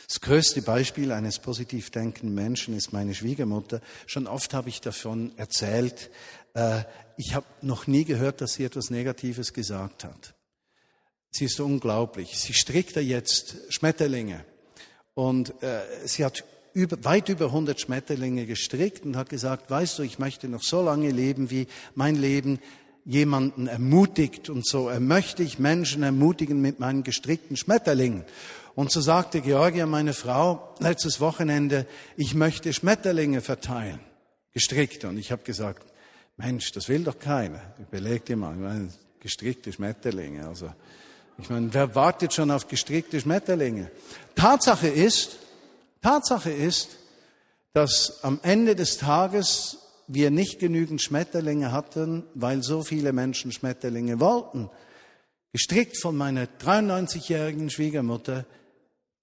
Das 0.07 0.21
größte 0.21 0.61
Beispiel 0.61 1.11
eines 1.11 1.39
positiv 1.39 1.89
denkenden 1.89 2.35
Menschen 2.35 2.75
ist 2.75 2.93
meine 2.93 3.15
Schwiegermutter. 3.15 3.81
Schon 4.05 4.27
oft 4.27 4.53
habe 4.53 4.69
ich 4.69 4.81
davon 4.81 5.35
erzählt. 5.37 6.11
Äh, 6.53 6.83
ich 7.17 7.33
habe 7.33 7.45
noch 7.61 7.87
nie 7.87 8.05
gehört, 8.05 8.41
dass 8.41 8.53
sie 8.53 8.65
etwas 8.65 8.89
Negatives 8.89 9.53
gesagt 9.53 10.03
hat. 10.03 10.35
Sie 11.31 11.45
ist 11.45 11.59
unglaublich. 11.59 12.39
Sie 12.39 12.53
strickt 12.53 12.95
da 12.95 13.01
jetzt 13.01 13.57
Schmetterlinge. 13.69 14.45
Und 15.15 15.61
äh, 15.63 15.81
sie 16.05 16.23
hat 16.23 16.43
über, 16.75 17.03
weit 17.05 17.29
über 17.29 17.45
100 17.45 17.79
Schmetterlinge 17.79 18.45
gestrickt 18.45 19.05
und 19.05 19.15
hat 19.15 19.29
gesagt, 19.29 19.71
weißt 19.71 19.97
du, 19.97 20.03
ich 20.03 20.19
möchte 20.19 20.49
noch 20.49 20.61
so 20.61 20.83
lange 20.83 21.09
leben, 21.09 21.49
wie 21.49 21.67
mein 21.95 22.15
Leben 22.15 22.59
jemanden 23.05 23.67
ermutigt 23.67 24.49
und 24.49 24.67
so 24.67 24.89
er 24.89 24.99
möchte 24.99 25.41
ich 25.41 25.57
Menschen 25.57 26.03
ermutigen 26.03 26.59
mit 26.59 26.79
meinen 26.79 27.03
gestrickten 27.03 27.55
Schmetterlingen. 27.55 28.25
Und 28.75 28.91
so 28.91 28.99
sagte 28.99 29.39
Georgia, 29.39 29.85
meine 29.85 30.13
Frau, 30.13 30.75
letztes 30.79 31.21
Wochenende, 31.21 31.87
ich 32.17 32.35
möchte 32.35 32.73
Schmetterlinge 32.73 33.39
verteilen, 33.39 34.01
gestrickte. 34.51 35.07
Und 35.07 35.17
ich 35.17 35.31
habe 35.31 35.43
gesagt, 35.43 35.85
Mensch, 36.35 36.73
das 36.73 36.89
will 36.89 37.05
doch 37.05 37.17
keiner. 37.17 37.61
Überleg 37.79 38.25
dir 38.25 38.35
mal, 38.35 38.53
ich 38.53 38.59
meine, 38.59 38.89
gestrickte 39.21 39.71
Schmetterlinge. 39.71 40.45
Also, 40.45 40.73
ich 41.37 41.49
meine, 41.49 41.73
wer 41.73 41.95
wartet 41.95 42.33
schon 42.33 42.51
auf 42.51 42.67
gestrickte 42.67 43.21
Schmetterlinge? 43.21 43.89
Tatsache 44.35 44.89
ist, 44.89 45.37
Tatsache 46.05 46.51
ist, 46.51 46.99
dass 47.73 48.23
am 48.23 48.39
Ende 48.43 48.75
des 48.75 48.99
Tages 48.99 49.79
wir 50.05 50.29
nicht 50.29 50.59
genügend 50.59 51.01
Schmetterlinge 51.01 51.71
hatten, 51.71 52.25
weil 52.35 52.61
so 52.61 52.83
viele 52.83 53.11
Menschen 53.11 53.51
Schmetterlinge 53.51 54.19
wollten. 54.19 54.69
Gestrickt 55.51 55.99
von 55.99 56.15
meiner 56.15 56.45
93-jährigen 56.45 57.71
Schwiegermutter, 57.71 58.45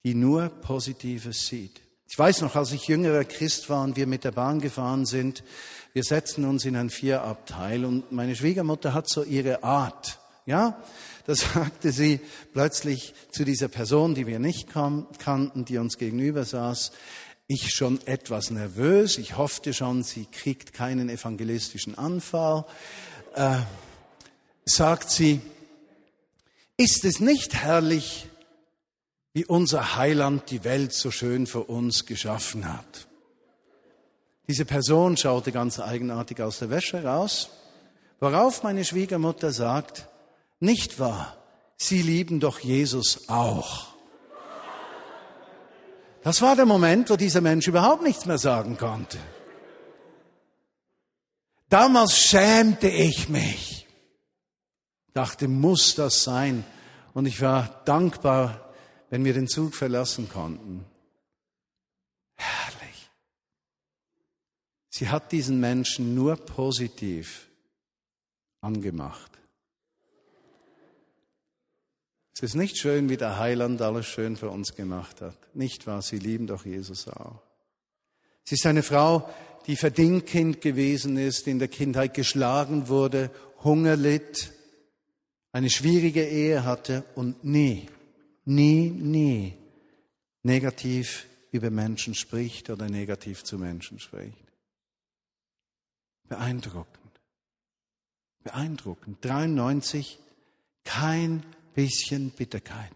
die 0.05 0.17
nur 0.17 0.49
Positives 0.49 1.47
sieht. 1.47 1.81
Ich 2.11 2.19
weiß 2.19 2.41
noch, 2.41 2.57
als 2.57 2.73
ich 2.73 2.89
jüngerer 2.89 3.23
Christ 3.23 3.71
war 3.71 3.85
und 3.85 3.95
wir 3.95 4.09
mit 4.09 4.25
der 4.25 4.33
Bahn 4.33 4.61
gefahren 4.61 5.07
sind, 5.07 5.45
wir 5.93 6.03
setzten 6.03 6.45
uns 6.45 6.65
in 6.65 6.75
ein 6.75 6.91
Vierabteil 6.91 7.85
und 7.85 8.11
meine 8.11 8.35
Schwiegermutter 8.35 8.93
hat 8.93 9.09
so 9.09 9.23
ihre 9.23 9.63
Art. 9.63 10.19
Ja, 10.45 10.83
da 11.27 11.35
sagte 11.35 11.93
sie 11.93 12.21
plötzlich 12.53 13.15
zu 13.31 13.45
dieser 13.45 13.69
Person, 13.69 14.15
die 14.15 14.27
wir 14.27 14.41
nicht 14.41 14.69
kannten, 14.71 15.65
die 15.65 15.79
uns 15.79 15.99
gegenüber 15.99 16.45
saß, 16.45 16.93
ich 17.47 17.75
schon 17.75 18.05
etwas 18.07 18.51
nervös, 18.51 19.19
ich 19.19 19.37
hoffte 19.37 19.75
schon, 19.75 20.03
sie 20.03 20.27
kriegt 20.27 20.73
keinen 20.73 21.09
evangelistischen 21.09 21.97
Anfall, 21.99 22.65
äh, 23.35 23.59
sagt 24.65 25.11
sie, 25.11 25.41
ist 26.77 27.05
es 27.05 27.21
nicht 27.21 27.55
herrlich, 27.55 28.27
wie 29.35 29.45
unser 29.45 29.97
Heiland 29.97 30.51
die 30.51 30.65
Welt 30.65 30.93
so 30.93 31.11
schön 31.11 31.47
für 31.47 31.65
uns 31.65 32.07
geschaffen 32.07 32.73
hat? 32.73 33.07
Diese 34.49 34.65
Person 34.65 35.17
schaute 35.17 35.53
ganz 35.53 35.79
eigenartig 35.79 36.41
aus 36.43 36.59
der 36.59 36.71
Wäsche 36.71 37.05
raus, 37.05 37.51
worauf 38.19 38.63
meine 38.63 38.85
Schwiegermutter 38.85 39.53
sagt, 39.53 40.09
nicht 40.63 40.99
wahr, 40.99 41.37
Sie 41.77 42.01
lieben 42.01 42.39
doch 42.39 42.61
Jesus 42.61 43.29
auch. 43.29 43.89
Das 46.23 46.41
war 46.41 46.55
der 46.55 46.67
Moment, 46.67 47.11
wo 47.11 47.17
dieser 47.17 47.41
Mensch 47.41 47.67
überhaupt 47.67 48.05
nichts 48.05 48.25
mehr 48.25 48.39
sagen 48.39 48.79
konnte. 48.79 49.19
Damals 51.69 52.17
schämte 52.17 52.89
ich 52.89 53.29
mich, 53.29 53.89
dachte, 55.13 55.49
muss 55.49 55.97
das 55.97 56.23
sein? 56.23 56.65
Und 57.15 57.27
ich 57.27 57.41
war 57.41 57.83
dankbar, 57.85 58.73
wenn 59.11 59.25
wir 59.25 59.35
den 59.35 59.49
Zug 59.49 59.75
verlassen 59.75 60.29
konnten. 60.29 60.85
Herrlich. 62.37 63.11
Sie 64.89 65.09
hat 65.09 65.33
diesen 65.33 65.59
Menschen 65.59 66.15
nur 66.15 66.37
positiv 66.37 67.49
angemacht. 68.61 69.32
Es 72.43 72.51
ist 72.51 72.55
nicht 72.57 72.77
schön, 72.77 73.09
wie 73.09 73.17
der 73.17 73.39
Heiland 73.39 73.81
alles 73.83 74.07
schön 74.07 74.37
für 74.37 74.51
uns 74.51 74.75
gemacht 74.75 75.21
hat. 75.21 75.39
Nicht 75.55 75.87
wahr? 75.87 76.03
Sie 76.03 76.19
lieben 76.19 76.49
doch 76.49 76.67
Jesus 76.67 77.07
auch. 77.07 77.41
Sie 78.43 78.57
ist 78.57 78.67
eine 78.67 78.83
Frau, 78.83 79.31
die 79.69 79.77
Verdingkind 79.77 80.61
gewesen 80.61 81.17
ist, 81.17 81.47
in 81.47 81.61
der 81.61 81.69
Kindheit 81.69 82.15
geschlagen 82.15 82.89
wurde, 82.89 83.31
Hunger 83.63 83.95
litt, 83.95 84.53
eine 85.53 85.71
schwierige 85.71 86.27
Ehe 86.27 86.65
hatte 86.65 87.05
und 87.15 87.45
nie, 87.45 87.87
nie, 88.45 88.91
nie 88.91 89.55
negativ 90.43 91.29
über 91.53 91.71
Menschen 91.71 92.17
spricht 92.17 92.71
oder 92.71 92.89
negativ 92.89 93.45
zu 93.45 93.57
Menschen 93.57 94.01
spricht. 94.01 94.35
Beeindruckend. 96.29 97.21
Beeindruckend. 98.43 99.25
93, 99.25 100.19
kein 100.83 101.45
bisschen 101.75 102.31
Bitterkeit. 102.31 102.93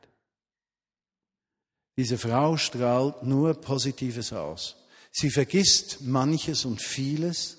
Diese 1.97 2.19
Frau 2.19 2.57
strahlt 2.57 3.23
nur 3.23 3.55
Positives 3.61 4.33
aus. 4.33 4.77
Sie 5.13 5.31
vergisst 5.31 6.03
manches 6.03 6.67
und 6.67 6.83
vieles, 6.83 7.57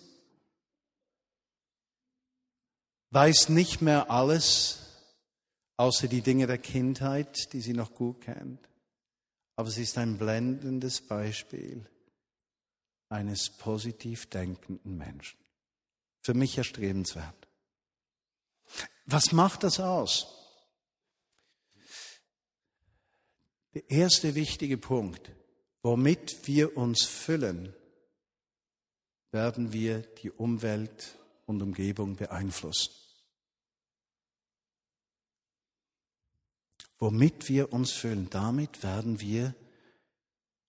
weiß 3.10 3.50
nicht 3.50 3.82
mehr 3.82 4.12
alles, 4.12 4.80
außer 5.78 6.08
die 6.08 6.22
Dinge 6.22 6.46
der 6.46 6.60
Kindheit, 6.60 7.52
die 7.54 7.62
sie 7.62 7.74
noch 7.74 7.96
gut 7.96 8.22
kennt. 8.22 8.60
Aber 9.56 9.72
sie 9.72 9.82
ist 9.82 9.98
ein 9.98 10.20
blendendes 10.20 11.02
Beispiel 11.02 11.84
eines 13.10 13.50
positiv 13.50 14.30
denkenden 14.30 14.98
Menschen. 14.98 15.40
Für 16.22 16.36
mich 16.36 16.58
erstrebenswert. 16.58 17.48
Was 19.06 19.32
macht 19.32 19.64
das 19.64 19.80
aus? 19.80 20.37
Der 23.78 23.92
erste 23.92 24.34
wichtige 24.34 24.76
Punkt, 24.76 25.32
womit 25.84 26.48
wir 26.48 26.78
uns 26.78 27.04
füllen, 27.06 27.76
werden 29.32 29.72
wir 29.72 30.00
die 30.00 30.32
Umwelt 30.32 31.20
und 31.46 31.62
Umgebung 31.62 32.16
beeinflussen. 32.16 32.92
Womit 36.98 37.50
wir 37.50 37.72
uns 37.72 37.92
füllen, 37.92 38.32
damit 38.32 38.82
werden 38.82 39.22
wir 39.22 39.54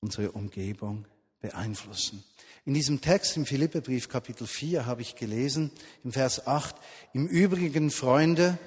unsere 0.00 0.32
Umgebung 0.32 1.06
beeinflussen. 1.40 2.22
In 2.66 2.74
diesem 2.74 3.00
Text 3.00 3.38
im 3.38 3.46
Philipperbrief 3.46 4.10
Kapitel 4.10 4.46
4 4.46 4.84
habe 4.84 5.00
ich 5.00 5.14
gelesen, 5.14 5.70
im 6.04 6.12
Vers 6.12 6.46
8, 6.46 6.76
im 7.14 7.26
Übrigen, 7.26 7.90
Freunde, 7.90 8.58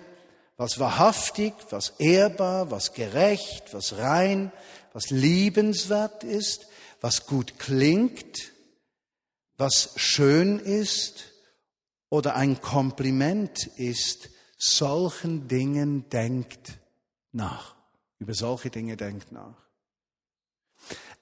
was 0.61 0.77
wahrhaftig, 0.77 1.55
was 1.71 1.95
ehrbar, 1.97 2.69
was 2.69 2.93
gerecht, 2.93 3.73
was 3.73 3.97
rein, 3.97 4.51
was 4.93 5.09
liebenswert 5.09 6.23
ist, 6.23 6.67
was 7.01 7.25
gut 7.25 7.57
klingt, 7.57 8.51
was 9.57 9.93
schön 9.95 10.59
ist 10.59 11.31
oder 12.09 12.35
ein 12.35 12.61
Kompliment 12.61 13.65
ist, 13.75 14.29
solchen 14.55 15.47
Dingen 15.47 16.07
denkt 16.11 16.77
nach. 17.31 17.73
Über 18.19 18.35
solche 18.35 18.69
Dinge 18.69 18.97
denkt 18.97 19.31
nach. 19.31 19.57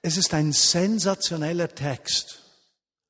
Es 0.02 0.18
ist 0.18 0.34
ein 0.34 0.52
sensationeller 0.52 1.74
Text. 1.74 2.42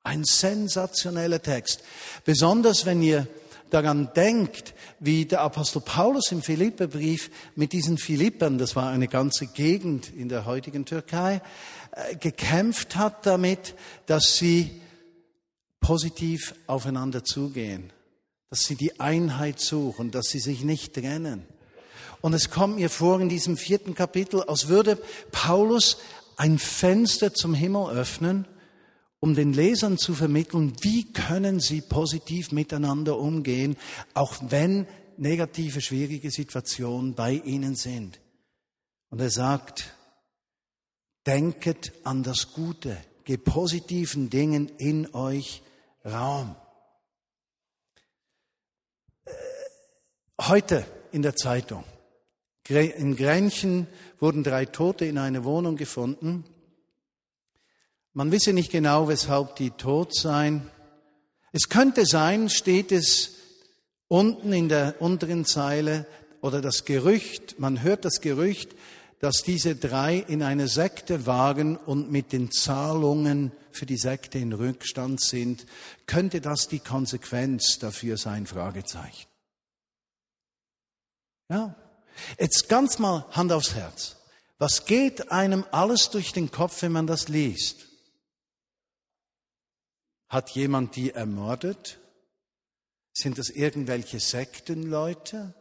Ein 0.05 0.23
sensationeller 0.23 1.43
Text. 1.43 1.83
Besonders 2.25 2.87
wenn 2.87 3.03
ihr 3.03 3.27
daran 3.71 4.11
denkt, 4.15 4.75
wie 4.99 5.25
der 5.25 5.41
Apostel 5.41 5.81
Paulus 5.81 6.33
im 6.33 6.43
Philipperbrief 6.43 7.31
mit 7.55 7.73
diesen 7.73 7.99
Philippern, 7.99 8.59
das 8.59 8.77
war 8.77 8.91
eine 8.91 9.09
ganze 9.09 9.47
Gegend 9.47 10.13
in 10.13 10.29
der 10.29 10.45
heutigen 10.45 10.85
Türkei, 10.85 11.41
äh, 11.93 12.17
gekämpft 12.17 12.97
hat 12.97 13.27
damit, 13.27 13.75
dass 14.07 14.37
sie 14.37 14.81
positiv 15.81 16.55
aufeinander 16.67 17.25
zugehen, 17.25 17.93
dass 18.51 18.61
sie 18.61 18.77
die 18.77 19.01
Einheit 19.01 19.61
suchen, 19.61 20.11
dass 20.11 20.27
sie 20.27 20.41
sich 20.41 20.63
nicht 20.63 20.95
trennen. 20.95 21.45
Und 22.21 22.35
es 22.35 22.51
kommt 22.51 22.77
mir 22.77 22.91
vor 22.91 23.21
in 23.21 23.29
diesem 23.29 23.57
vierten 23.57 23.95
Kapitel, 23.95 24.43
als 24.43 24.69
würde 24.69 24.99
Paulus 25.33 25.99
ein 26.37 26.59
Fenster 26.59 27.33
zum 27.33 27.55
Himmel 27.55 27.91
öffnen 27.91 28.47
um 29.21 29.35
den 29.35 29.53
Lesern 29.53 29.99
zu 29.99 30.15
vermitteln, 30.15 30.73
wie 30.81 31.13
können 31.13 31.61
sie 31.61 31.83
positiv 31.83 32.53
miteinander 32.53 33.19
umgehen, 33.19 33.77
auch 34.15 34.35
wenn 34.49 34.87
negative, 35.19 35.83
schwierige 35.83 36.31
Situationen 36.31 37.15
bei 37.15 37.35
ihnen 37.35 37.77
sind. 37.77 38.19
Und 39.11 39.21
er 39.21 39.31
sagt, 39.31 39.95
denket 41.27 41.93
an 42.05 42.23
das 42.23 42.55
Gute, 42.55 42.97
gebt 43.25 43.45
positiven 43.45 44.31
Dingen 44.31 44.71
in 44.79 45.15
euch 45.15 45.63
Raum. 46.05 46.57
Äh, 49.27 49.33
heute 50.41 50.87
in 51.13 51.21
der 51.21 51.37
Zeitung. 51.37 51.85
In 52.69 53.17
Grenchen 53.17 53.89
wurden 54.21 54.45
drei 54.45 54.65
Tote 54.65 55.05
in 55.05 55.19
einer 55.19 55.45
Wohnung 55.45 55.77
gefunden. 55.77 56.45
Man 58.13 58.33
wisse 58.33 58.53
nicht 58.53 58.73
genau, 58.73 59.09
weshalb 59.09 59.57
die 59.57 59.71
tot 59.71 60.15
seien. 60.15 60.69
Es 61.53 61.69
könnte 61.69 62.07
sein, 62.07 62.49
steht 62.49 62.91
es 62.93 63.37
unten 64.09 64.53
in 64.53 64.69
der 64.69 65.01
unteren 65.01 65.45
Zeile 65.45 66.07
oder 66.41 66.61
das 66.61 66.85
Gerücht, 66.85 67.59
man 67.59 67.83
hört 67.83 68.05
das 68.05 68.21
Gerücht, 68.21 68.75
dass 69.21 69.43
diese 69.43 69.77
drei 69.77 70.17
in 70.17 70.43
eine 70.43 70.67
Sekte 70.67 71.27
waren 71.27 71.77
und 71.77 72.11
mit 72.11 72.33
den 72.33 72.51
Zahlungen 72.51 73.53
für 73.71 73.87
die 73.87 73.99
Sekte 73.99 74.39
in 74.39 74.53
Rückstand 74.53 75.21
sind. 75.21 75.67
Könnte 76.07 76.41
das 76.41 76.69
die 76.69 76.81
Konsequenz 76.81 77.79
dafür 77.79 78.17
sein? 78.17 78.47
Fragezeichen. 78.47 79.29
Ja. 81.49 81.77
Jetzt 82.39 82.69
ganz 82.69 82.99
mal 82.99 83.27
Hand 83.31 83.53
aufs 83.53 83.75
Herz. 83.75 84.17
Was 84.59 84.87
geht 84.87 85.31
einem 85.31 85.65
alles 85.71 86.11
durch 86.11 86.33
den 86.33 86.51
Kopf, 86.51 86.83
wenn 86.83 86.93
man 86.93 87.07
das 87.07 87.29
liest? 87.29 87.90
Hat 90.31 90.51
jemand 90.51 90.95
die 90.95 91.11
ermordet? 91.11 91.99
Sind 93.13 93.37
das 93.37 93.51
irgendwelche 93.51 94.21
Sektenleute? 94.21 95.55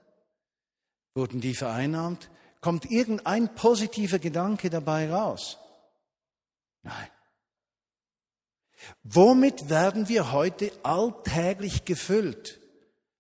Wurden 1.15 1.41
die 1.41 1.55
vereinnahmt? 1.55 2.29
Kommt 2.61 2.89
irgendein 2.89 3.55
positiver 3.55 4.19
Gedanke 4.19 4.69
dabei 4.69 5.09
raus? 5.09 5.57
Nein. 6.83 7.09
Womit 9.03 9.69
werden 9.69 10.07
wir 10.07 10.31
heute 10.31 10.71
alltäglich 10.83 11.85
gefüllt? 11.85 12.59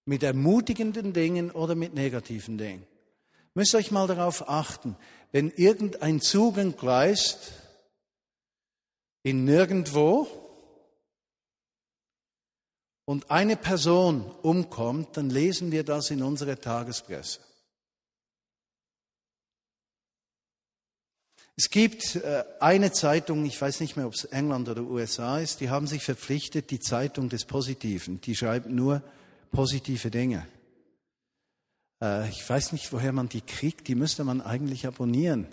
Mit 0.05 0.21
ermutigenden 0.21 1.13
Dingen 1.13 1.49
oder 1.49 1.73
mit 1.73 1.95
negativen 1.95 2.59
Dingen? 2.59 2.85
Müsst 3.55 3.73
euch 3.73 3.89
mal 3.89 4.05
darauf 4.07 4.47
achten, 4.47 4.95
wenn 5.31 5.49
irgendein 5.49 6.21
Zug 6.21 6.59
entgleist 6.59 7.53
in 9.23 9.45
nirgendwo 9.45 10.38
und 13.09 13.31
eine 13.31 13.55
Person 13.55 14.23
umkommt, 14.43 15.17
dann 15.17 15.31
lesen 15.31 15.71
wir 15.71 15.83
das 15.83 16.11
in 16.11 16.21
unserer 16.21 16.61
Tagespresse. 16.61 17.39
Es 21.57 21.71
gibt 21.71 22.17
äh, 22.17 22.43
eine 22.59 22.91
Zeitung, 22.91 23.45
ich 23.45 23.59
weiß 23.59 23.79
nicht 23.79 23.97
mehr, 23.97 24.05
ob 24.05 24.13
es 24.13 24.25
England 24.25 24.69
oder 24.69 24.83
USA 24.83 25.39
ist, 25.39 25.59
die 25.59 25.71
haben 25.71 25.87
sich 25.87 26.03
verpflichtet, 26.03 26.69
die 26.69 26.79
Zeitung 26.79 27.29
des 27.29 27.45
Positiven, 27.45 28.21
die 28.21 28.35
schreibt 28.35 28.69
nur 28.69 29.01
positive 29.51 30.11
Dinge. 30.11 30.45
Äh, 32.03 32.29
ich 32.29 32.47
weiß 32.47 32.73
nicht, 32.73 32.93
woher 32.93 33.11
man 33.11 33.27
die 33.27 33.41
kriegt, 33.41 33.87
die 33.87 33.95
müsste 33.95 34.23
man 34.23 34.39
eigentlich 34.39 34.85
abonnieren. 34.85 35.47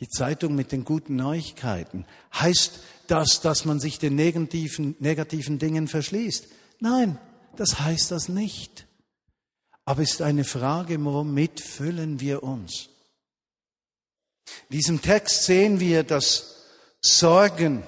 Die 0.00 0.08
Zeitung 0.08 0.56
mit 0.56 0.72
den 0.72 0.82
guten 0.82 1.14
Neuigkeiten. 1.14 2.06
Heißt 2.34 2.80
das, 3.06 3.40
dass 3.40 3.64
man 3.64 3.78
sich 3.78 4.00
den 4.00 4.16
negativen, 4.16 4.96
negativen 4.98 5.60
Dingen 5.60 5.86
verschließt? 5.86 6.48
Nein, 6.80 7.18
das 7.56 7.80
heißt 7.80 8.10
das 8.10 8.28
nicht. 8.28 8.86
Aber 9.84 10.02
es 10.02 10.12
ist 10.12 10.22
eine 10.22 10.44
Frage, 10.44 11.02
womit 11.04 11.60
füllen 11.60 12.20
wir 12.20 12.42
uns? 12.42 12.90
In 14.68 14.76
diesem 14.76 15.02
Text 15.02 15.44
sehen 15.44 15.80
wir, 15.80 16.04
dass 16.04 16.56
Sorgen, 17.00 17.82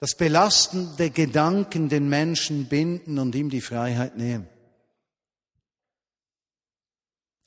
das 0.00 0.16
Belasten 0.16 0.96
der 0.96 1.10
Gedanken 1.10 1.88
den 1.88 2.08
Menschen 2.08 2.68
binden 2.68 3.18
und 3.18 3.34
ihm 3.34 3.50
die 3.50 3.60
Freiheit 3.60 4.16
nehmen. 4.16 4.48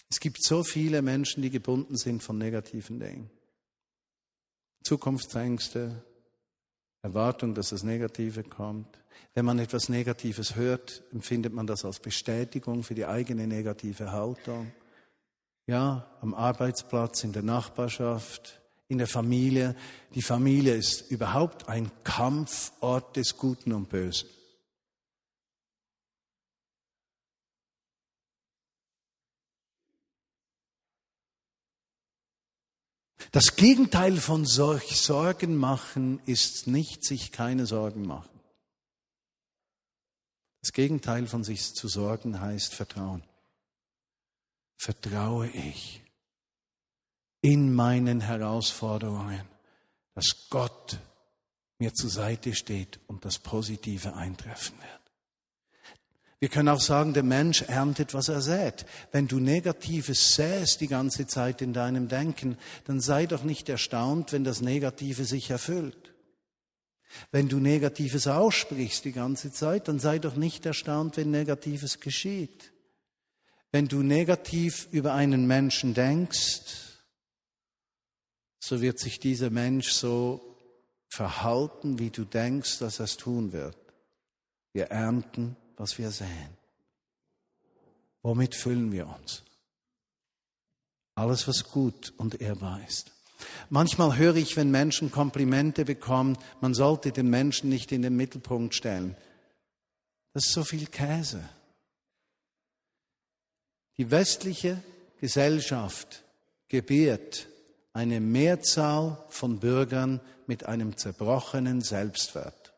Es 0.09 0.19
gibt 0.19 0.41
so 0.41 0.63
viele 0.63 1.01
Menschen, 1.01 1.43
die 1.43 1.49
gebunden 1.49 1.97
sind 1.97 2.23
von 2.23 2.37
negativen 2.37 2.99
Dingen. 2.99 3.29
Zukunftsängste, 4.83 6.03
Erwartung, 7.01 7.53
dass 7.53 7.69
das 7.69 7.83
Negative 7.83 8.43
kommt. 8.43 8.97
Wenn 9.33 9.45
man 9.45 9.59
etwas 9.59 9.89
Negatives 9.89 10.55
hört, 10.55 11.03
empfindet 11.11 11.53
man 11.53 11.67
das 11.67 11.85
als 11.85 11.99
Bestätigung 11.99 12.83
für 12.83 12.95
die 12.95 13.05
eigene 13.05 13.47
negative 13.47 14.11
Haltung. 14.11 14.71
Ja, 15.67 16.07
am 16.21 16.33
Arbeitsplatz, 16.33 17.23
in 17.23 17.33
der 17.33 17.43
Nachbarschaft, 17.43 18.61
in 18.87 18.97
der 18.97 19.07
Familie. 19.07 19.75
Die 20.13 20.21
Familie 20.21 20.75
ist 20.75 21.09
überhaupt 21.09 21.67
ein 21.67 21.91
Kampfort 22.03 23.15
des 23.15 23.37
Guten 23.37 23.73
und 23.73 23.89
Bösen. 23.89 24.29
Das 33.31 33.57
Gegenteil 33.57 34.15
von 34.15 34.45
solch 34.45 34.97
Sorgen 35.01 35.57
machen 35.57 36.21
ist 36.25 36.67
nicht 36.67 37.03
sich 37.03 37.33
keine 37.33 37.65
Sorgen 37.65 38.07
machen. 38.07 38.34
Das 40.65 40.73
Gegenteil 40.73 41.27
von 41.27 41.43
sich 41.43 41.75
zu 41.75 41.87
sorgen 41.87 42.41
heißt 42.41 42.73
Vertrauen 42.73 43.21
vertraue 44.77 45.47
ich 45.49 46.01
in 47.41 47.71
meinen 47.71 48.19
Herausforderungen, 48.19 49.43
dass 50.15 50.49
Gott 50.49 50.97
mir 51.77 51.93
zur 51.93 52.09
Seite 52.09 52.55
steht 52.55 52.99
und 53.05 53.25
das 53.25 53.37
Positive 53.37 54.15
eintreffen 54.15 54.75
wird. 54.79 55.01
Wir 56.39 56.49
können 56.49 56.69
auch 56.69 56.81
sagen, 56.81 57.13
der 57.13 57.21
Mensch 57.21 57.61
erntet, 57.61 58.15
was 58.15 58.29
er 58.29 58.41
sät. 58.41 58.87
Wenn 59.11 59.27
du 59.27 59.39
Negatives 59.39 60.33
säst 60.33 60.81
die 60.81 60.87
ganze 60.87 61.27
Zeit 61.27 61.61
in 61.61 61.73
deinem 61.73 62.07
Denken, 62.07 62.57
dann 62.85 63.01
sei 63.01 63.27
doch 63.27 63.43
nicht 63.43 63.69
erstaunt, 63.69 64.33
wenn 64.33 64.43
das 64.43 64.61
Negative 64.61 65.25
sich 65.25 65.51
erfüllt. 65.51 66.04
Wenn 67.31 67.47
du 67.47 67.59
Negatives 67.59 68.27
aussprichst 68.27 69.05
die 69.05 69.11
ganze 69.11 69.51
Zeit, 69.51 69.87
dann 69.87 69.99
sei 69.99 70.19
doch 70.19 70.35
nicht 70.35 70.65
erstaunt, 70.65 71.17
wenn 71.17 71.31
Negatives 71.31 71.99
geschieht. 71.99 72.71
Wenn 73.71 73.87
du 73.87 74.03
negativ 74.03 74.87
über 74.91 75.13
einen 75.13 75.47
Menschen 75.47 75.93
denkst, 75.93 76.95
so 78.59 78.81
wird 78.81 78.99
sich 78.99 79.19
dieser 79.19 79.49
Mensch 79.49 79.91
so 79.91 80.57
verhalten, 81.07 81.99
wie 81.99 82.09
du 82.09 82.25
denkst, 82.25 82.79
dass 82.79 82.99
er 82.99 83.05
es 83.05 83.17
tun 83.17 83.51
wird. 83.51 83.77
Wir 84.73 84.87
ernten, 84.87 85.55
was 85.77 85.97
wir 85.97 86.11
säen. 86.11 86.57
Womit 88.23 88.55
füllen 88.55 88.91
wir 88.91 89.07
uns? 89.07 89.43
Alles, 91.15 91.47
was 91.47 91.63
gut 91.63 92.13
und 92.17 92.41
ehrbar 92.41 92.83
ist. 92.85 93.14
Manchmal 93.69 94.17
höre 94.17 94.35
ich, 94.35 94.55
wenn 94.55 94.71
Menschen 94.71 95.11
Komplimente 95.11 95.85
bekommen, 95.85 96.37
man 96.61 96.73
sollte 96.73 97.11
den 97.11 97.29
Menschen 97.29 97.69
nicht 97.69 97.91
in 97.91 98.01
den 98.01 98.15
Mittelpunkt 98.15 98.75
stellen. 98.75 99.15
Das 100.33 100.45
ist 100.45 100.53
so 100.53 100.63
viel 100.63 100.87
Käse. 100.87 101.41
Die 103.97 104.11
westliche 104.11 104.81
Gesellschaft 105.19 106.23
gebiert 106.67 107.47
eine 107.93 108.19
Mehrzahl 108.19 109.23
von 109.29 109.59
Bürgern 109.59 110.19
mit 110.47 110.65
einem 110.65 110.97
zerbrochenen 110.97 111.81
Selbstwert, 111.81 112.73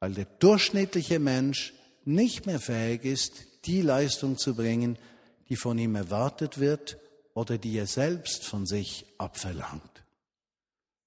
weil 0.00 0.12
der 0.12 0.26
durchschnittliche 0.26 1.18
Mensch 1.18 1.72
nicht 2.04 2.44
mehr 2.44 2.60
fähig 2.60 3.04
ist, 3.04 3.46
die 3.64 3.80
Leistung 3.80 4.36
zu 4.36 4.54
bringen, 4.54 4.98
die 5.48 5.56
von 5.56 5.78
ihm 5.78 5.94
erwartet 5.94 6.60
wird 6.60 6.98
oder 7.34 7.58
die 7.58 7.78
er 7.78 7.86
selbst 7.86 8.44
von 8.44 8.66
sich 8.66 9.06
abverlangt. 9.18 10.04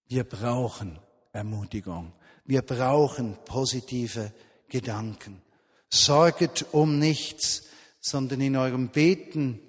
Wir 0.08 0.24
brauchen 0.24 1.00
Ermutigung. 1.32 2.14
Wir 2.46 2.62
brauchen 2.62 3.38
positive 3.46 4.32
Gedanken. 4.70 5.42
Sorget 5.90 6.66
um 6.72 7.00
nichts, 7.00 7.64
sondern 8.00 8.42
in 8.42 8.56
eurem 8.56 8.90
Beten 8.90 9.60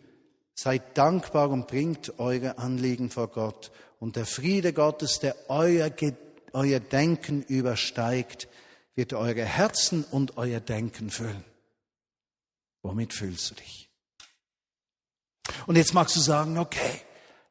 seid 0.55 0.97
dankbar 0.97 1.51
und 1.51 1.69
bringt 1.69 2.19
eure 2.19 2.59
Anliegen 2.59 3.11
vor 3.11 3.29
Gott. 3.29 3.71
Und 3.99 4.17
der 4.17 4.27
Friede 4.27 4.73
Gottes, 4.73 5.21
der 5.21 5.37
euer, 5.49 5.91
euer 6.53 6.81
Denken 6.81 7.43
übersteigt, 7.43 8.49
wird 8.95 9.13
eure 9.13 9.45
Herzen 9.45 10.05
und 10.05 10.37
euer 10.37 10.61
Denken 10.61 11.11
füllen. 11.11 11.45
Womit 12.83 13.13
fühlst 13.13 13.51
du 13.51 13.55
dich? 13.57 13.86
Und 15.67 15.77
jetzt 15.77 15.95
magst 15.95 16.17
du 16.17 16.21
sagen, 16.21 16.59
okay, 16.59 17.01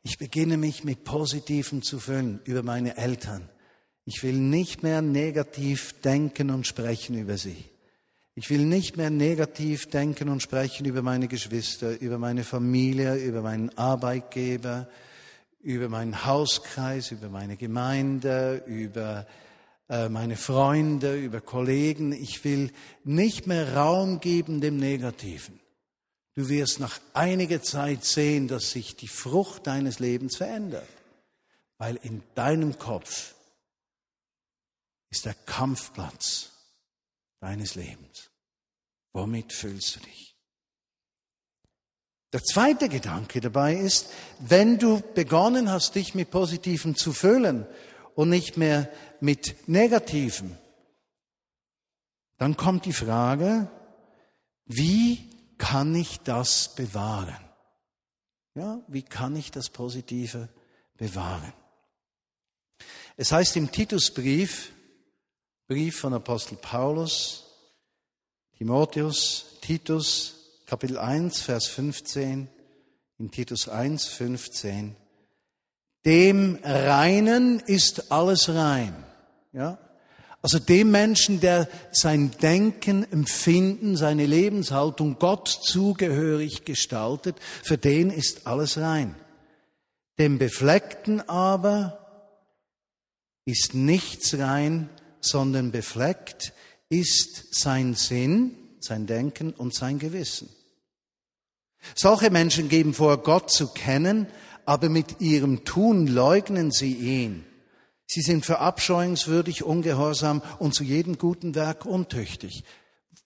ich 0.03 0.17
beginne 0.17 0.58
mich 0.58 0.84
mit 0.84 1.03
Positivem 1.03 1.81
zu 1.81 1.99
füllen 1.99 2.39
über 2.43 2.63
meine 2.63 2.97
Eltern. 2.97 3.49
Ich 4.05 4.21
will 4.21 4.38
nicht 4.38 4.84
mehr 4.84 5.01
negativ 5.01 5.99
denken 6.01 6.51
und 6.51 6.67
sprechen 6.67 7.17
über 7.17 7.38
sie. 7.38 7.65
Ich 8.36 8.49
will 8.49 8.65
nicht 8.65 8.97
mehr 8.97 9.10
negativ 9.10 9.89
denken 9.89 10.29
und 10.29 10.43
sprechen 10.43 10.86
über 10.86 11.01
meine 11.01 11.27
Geschwister, 11.27 11.99
über 12.01 12.17
meine 12.17 12.43
Familie, 12.43 13.15
über 13.15 13.41
meinen 13.41 13.75
Arbeitgeber, 13.77 14.88
über 15.62 15.89
meinen 15.89 16.25
Hauskreis, 16.25 17.12
über 17.12 17.29
meine 17.29 17.55
Gemeinde, 17.58 18.62
über 18.67 19.25
äh, 19.89 20.10
meine 20.10 20.36
Freunde, 20.36 21.15
über 21.15 21.41
Kollegen. 21.41 22.12
Ich 22.12 22.43
will 22.43 22.71
nicht 23.03 23.47
mehr 23.47 23.75
Raum 23.75 24.19
geben 24.19 24.62
dem 24.62 24.77
Negativen. 24.77 25.60
Du 26.35 26.49
wirst 26.49 26.81
nach 26.81 26.99
einiger 27.13 27.63
Zeit 27.63 28.03
sehen, 28.03 28.49
dass 28.49 28.71
sich 28.71 28.97
die 28.97 29.07
Frucht 29.07 29.67
deines 29.67 29.99
Lebens 29.99 30.35
verändert, 30.35 30.87
weil 31.77 31.95
in 31.95 32.21
deinem 32.35 32.77
Kopf 32.77 33.35
ist 35.09 35.25
der 35.25 35.33
Kampfplatz 35.33 36.51
deines 37.39 37.75
Lebens. 37.75 38.29
Womit 39.13 39.53
fühlst 39.53 39.95
du 39.95 39.99
dich? 40.01 40.35
Der 42.33 42.43
zweite 42.43 42.89
Gedanke 42.89 43.39
dabei 43.39 43.75
ist, 43.75 44.09
wenn 44.39 44.77
du 44.77 45.01
begonnen 45.13 45.71
hast, 45.71 45.95
dich 45.95 46.15
mit 46.15 46.31
Positivem 46.31 46.97
zu 46.97 47.13
füllen 47.13 47.65
und 48.13 48.27
nicht 48.27 48.57
mehr 48.57 48.91
mit 49.21 49.69
Negativem, 49.69 50.57
dann 52.37 52.57
kommt 52.57 52.83
die 52.83 52.91
Frage, 52.91 53.69
wie 54.65 55.29
kann 55.57 55.95
ich 55.95 56.19
das 56.21 56.75
bewahren? 56.75 57.39
Ja, 58.55 58.81
wie 58.87 59.03
kann 59.03 59.35
ich 59.35 59.51
das 59.51 59.69
Positive 59.69 60.49
bewahren? 60.97 61.53
Es 63.17 63.31
heißt 63.31 63.55
im 63.57 63.71
Titusbrief, 63.71 64.71
Brief 65.67 65.99
von 65.99 66.13
Apostel 66.13 66.57
Paulus, 66.57 67.45
Timotheus, 68.57 69.57
Titus, 69.61 70.35
Kapitel 70.65 70.97
1, 70.97 71.41
Vers 71.41 71.67
15, 71.67 72.47
in 73.17 73.31
Titus 73.31 73.67
1, 73.67 74.05
15. 74.05 74.95
Dem 76.05 76.59
Reinen 76.63 77.59
ist 77.61 78.11
alles 78.11 78.49
rein. 78.49 79.03
Ja? 79.53 79.79
Also 80.45 80.60
dem 80.60 80.91
Menschen, 80.91 81.39
der 81.39 81.67
sein 81.91 82.29
Denken, 82.39 83.03
Empfinden, 83.12 83.97
seine 83.97 84.27
Lebenshaltung 84.27 85.17
Gott 85.17 85.47
zugehörig 85.47 86.65
gestaltet, 86.65 87.38
für 87.63 87.79
den 87.79 88.12
ist 88.12 88.45
alles 88.45 88.77
rein. 88.77 89.15
Dem 90.19 90.38
Befleckten 90.38 91.27
aber 91.27 91.97
ist 93.45 93.73
nichts 93.73 94.38
rein, 94.38 94.91
sondern 95.19 95.71
befleckt 95.71 96.53
ist 96.89 97.55
sein 97.60 97.95
Sinn, 97.95 98.55
sein 98.79 99.08
Denken 99.08 99.51
und 99.51 99.73
sein 99.73 99.97
Gewissen. 99.97 100.49
Solche 101.95 102.29
Menschen 102.29 102.69
geben 102.69 102.93
vor, 102.93 103.23
Gott 103.23 103.49
zu 103.49 103.69
kennen, 103.69 104.27
aber 104.63 104.89
mit 104.89 105.21
ihrem 105.21 105.65
Tun 105.65 106.05
leugnen 106.05 106.69
sie 106.69 106.93
ihn. 106.93 107.45
Sie 108.07 108.21
sind 108.21 108.45
verabscheuungswürdig, 108.45 109.63
ungehorsam 109.63 110.41
und 110.59 110.73
zu 110.75 110.83
jedem 110.83 111.17
guten 111.17 111.55
Werk 111.55 111.85
untüchtig. 111.85 112.63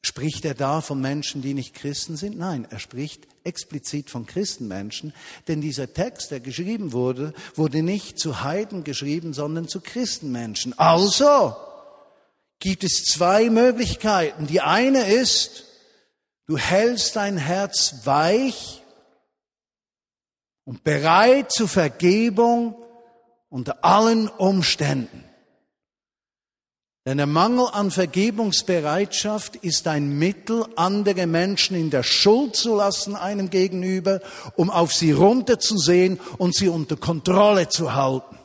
Spricht 0.01 0.45
er 0.45 0.53
da 0.53 0.79
von 0.79 1.01
Menschen, 1.01 1.41
die 1.41 1.53
nicht 1.53 1.73
Christen 1.73 2.15
sind? 2.15 2.37
Nein, 2.37 2.65
er 2.69 2.79
spricht 2.79 3.27
explizit 3.43 4.09
von 4.09 4.25
Christenmenschen, 4.25 5.13
denn 5.49 5.59
dieser 5.59 5.93
Text, 5.93 6.31
der 6.31 6.39
geschrieben 6.39 6.93
wurde, 6.93 7.33
wurde 7.55 7.83
nicht 7.83 8.17
zu 8.17 8.41
Heiden 8.41 8.85
geschrieben, 8.85 9.33
sondern 9.33 9.67
zu 9.67 9.81
Christenmenschen. 9.81 10.77
Also 10.79 11.55
gibt 12.59 12.85
es 12.85 13.03
zwei 13.03 13.49
Möglichkeiten. 13.49 14.47
Die 14.47 14.61
eine 14.61 15.11
ist, 15.11 15.65
du 16.45 16.57
hältst 16.57 17.17
dein 17.17 17.37
Herz 17.37 18.05
weich 18.05 18.81
und 20.63 20.85
bereit 20.85 21.51
zur 21.51 21.67
Vergebung 21.67 22.75
unter 23.49 23.83
allen 23.83 24.27
Umständen. 24.27 25.23
Denn 27.05 27.17
der 27.17 27.27
Mangel 27.27 27.67
an 27.71 27.91
Vergebungsbereitschaft 27.91 29.55
ist 29.55 29.87
ein 29.87 30.19
Mittel, 30.19 30.67
andere 30.75 31.25
Menschen 31.25 31.75
in 31.75 31.89
der 31.89 32.03
Schuld 32.03 32.55
zu 32.55 32.75
lassen 32.75 33.15
einem 33.15 33.49
gegenüber, 33.49 34.19
um 34.55 34.69
auf 34.69 34.93
sie 34.93 35.11
runterzusehen 35.11 36.19
und 36.37 36.53
sie 36.53 36.67
unter 36.67 36.97
Kontrolle 36.97 37.69
zu 37.69 37.95
halten. 37.95 38.37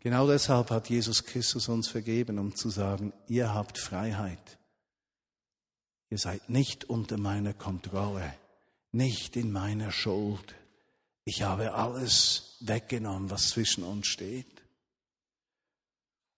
Genau 0.00 0.26
deshalb 0.26 0.70
hat 0.70 0.88
Jesus 0.88 1.24
Christus 1.24 1.68
uns 1.68 1.88
vergeben, 1.88 2.38
um 2.38 2.54
zu 2.54 2.70
sagen, 2.70 3.12
ihr 3.28 3.54
habt 3.54 3.78
Freiheit. 3.78 4.58
Ihr 6.10 6.18
seid 6.18 6.48
nicht 6.48 6.84
unter 6.84 7.16
meiner 7.18 7.54
Kontrolle 7.54 8.32
nicht 8.96 9.36
in 9.36 9.52
meiner 9.52 9.92
Schuld. 9.92 10.54
Ich 11.24 11.42
habe 11.42 11.74
alles 11.74 12.56
weggenommen, 12.60 13.30
was 13.30 13.48
zwischen 13.48 13.84
uns 13.84 14.06
steht. 14.06 14.46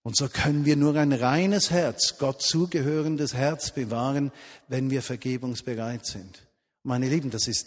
Und 0.03 0.17
so 0.17 0.29
können 0.29 0.65
wir 0.65 0.77
nur 0.77 0.97
ein 0.97 1.13
reines 1.13 1.71
Herz, 1.71 2.17
Gott 2.19 2.43
zugehörendes 2.43 3.35
Herz 3.35 3.73
bewahren, 3.73 4.33
wenn 4.67 4.91
wir 4.91 5.03
vergebungsbereit 5.03 6.07
sind. 6.07 6.47
Meine 6.83 7.09
Lieben, 7.09 7.31
das 7.31 7.47
ist 7.47 7.67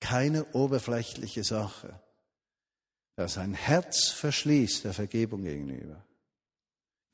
keine 0.00 0.46
oberflächliche 0.54 1.44
Sache. 1.44 2.00
Wer 3.16 3.28
sein 3.28 3.52
Herz 3.52 4.08
verschließt 4.08 4.84
der 4.84 4.94
Vergebung 4.94 5.44
gegenüber, 5.44 6.02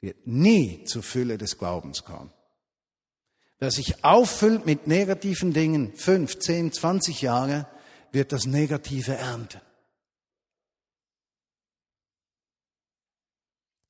wird 0.01 0.27
nie 0.27 0.85
zur 0.85 1.03
Fülle 1.03 1.37
des 1.37 1.59
Glaubens 1.59 2.05
kommen. 2.05 2.31
Wer 3.59 3.71
sich 3.71 4.05
auffüllt 4.05 4.67
mit 4.67 4.87
negativen 4.87 5.53
Dingen, 5.53 5.95
fünf, 5.95 6.39
zehn, 6.39 6.73
zwanzig 6.73 7.23
Jahre, 7.23 7.67
wird 8.13 8.33
das 8.33 8.47
Negative 8.47 9.15
ernten. 9.15 9.61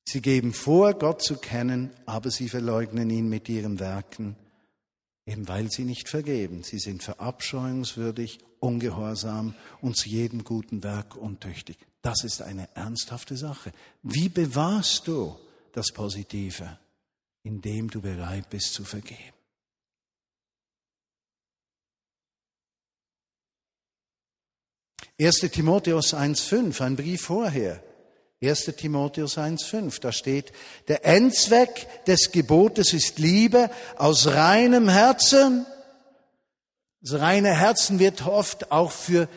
Sie 0.07 0.21
geben 0.21 0.53
vor, 0.53 0.93
Gott 0.93 1.21
zu 1.21 1.35
kennen, 1.35 1.91
aber 2.05 2.31
sie 2.31 2.47
verleugnen 2.47 3.09
ihn 3.09 3.27
mit 3.27 3.49
ihren 3.49 3.79
Werken, 3.79 4.37
eben 5.25 5.49
weil 5.49 5.69
sie 5.69 5.83
nicht 5.83 6.07
vergeben. 6.07 6.63
Sie 6.63 6.79
sind 6.79 7.03
verabscheuungswürdig, 7.03 8.39
ungehorsam 8.59 9.53
und 9.81 9.97
zu 9.97 10.07
jedem 10.07 10.45
guten 10.45 10.81
Werk 10.81 11.17
untüchtig. 11.17 11.77
Das 12.01 12.23
ist 12.23 12.41
eine 12.41 12.73
ernsthafte 12.73 13.35
Sache. 13.35 13.73
Wie 14.01 14.29
bewahrst 14.29 15.07
du 15.07 15.37
das 15.73 15.91
Positive, 15.91 16.79
indem 17.43 17.89
du 17.89 18.01
bereit 18.01 18.49
bist 18.49 18.73
zu 18.73 18.85
vergeben? 18.85 19.36
1. 25.19 25.39
Timotheus 25.51 26.13
1.5, 26.13 26.81
ein 26.81 26.95
Brief 26.95 27.23
vorher. 27.23 27.81
1. 28.39 28.65
Timotheus 28.77 29.39
1.5, 29.39 29.99
da 29.99 30.11
steht, 30.11 30.51
der 30.87 31.05
Endzweck 31.05 32.05
des 32.05 32.31
Gebotes 32.31 32.93
ist 32.93 33.17
Liebe 33.17 33.71
aus 33.97 34.27
reinem 34.27 34.89
Herzen. 34.89 35.65
Das 37.01 37.19
reine 37.19 37.55
Herzen 37.55 37.97
wird 37.97 38.27
oft 38.27 38.71
auch 38.71 38.91
für 38.91 39.27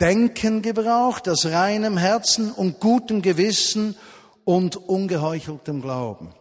Denken 0.00 0.62
gebraucht, 0.62 1.28
aus 1.28 1.46
reinem 1.46 1.96
Herzen 1.96 2.50
und 2.50 2.80
gutem 2.80 3.22
Gewissen 3.22 3.96
und 4.44 4.76
ungeheucheltem 4.76 5.80
Glauben. 5.80 6.34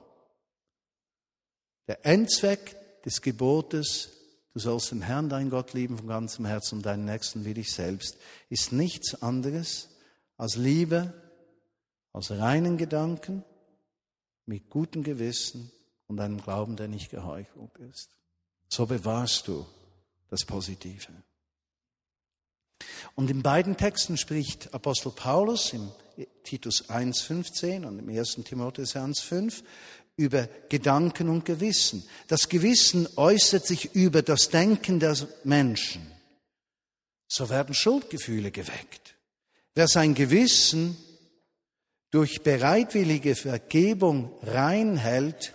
Der 1.88 2.04
Endzweck 2.08 2.76
des 3.04 3.22
Gebotes 3.22 4.17
Du 4.58 4.62
sollst 4.62 4.90
den 4.90 5.04
Herrn, 5.04 5.30
dein 5.30 5.52
Gott, 5.52 5.74
lieben 5.74 6.00
von 6.00 6.08
ganzem 6.08 6.44
Herzen 6.44 6.80
und 6.80 6.82
deinen 6.88 7.06
Nächsten 7.06 7.46
wie 7.46 7.54
dich 7.54 7.72
selbst, 7.72 8.18
ist 8.50 8.72
nichts 8.72 9.22
anderes 9.22 9.90
als 10.36 10.56
Liebe 10.56 11.14
aus 12.12 12.32
reinen 12.32 12.76
Gedanken, 12.80 13.44
mit 14.48 14.68
gutem 14.72 15.04
Gewissen 15.04 15.72
und 16.08 16.20
einem 16.20 16.42
Glauben, 16.42 16.76
der 16.76 16.88
nicht 16.88 17.12
geheuchelt 17.12 17.78
ist. 17.92 18.10
So 18.68 18.88
bewahrst 18.88 19.48
du 19.48 19.64
das 20.32 20.44
Positive. 20.44 21.14
Und 23.14 23.30
in 23.30 23.44
beiden 23.44 23.78
Texten 23.78 24.18
spricht 24.18 24.74
Apostel 24.74 25.12
Paulus 25.12 25.72
im 25.72 25.92
Titus 26.42 26.90
1,15 26.90 27.86
und 27.86 28.00
im 28.00 28.10
1. 28.10 28.40
Timotheus 28.44 28.96
1,5 28.96 29.62
über 30.18 30.50
Gedanken 30.70 31.30
und 31.30 31.46
Gewissen. 31.46 32.04
Das 32.28 32.50
Gewissen 32.50 33.08
äußert 33.16 33.66
sich 33.66 33.96
über 33.96 34.24
das 34.24 34.50
Denken 34.50 35.00
der 35.00 35.16
Menschen. 35.44 36.12
So 37.28 37.50
werden 37.50 37.76
Schuldgefühle 37.76 38.52
geweckt. 38.52 39.16
Wer 39.76 39.88
sein 39.88 40.16
Gewissen 40.16 40.98
durch 42.10 42.42
bereitwillige 42.42 43.36
Vergebung 43.36 44.32
reinhält, 44.42 45.54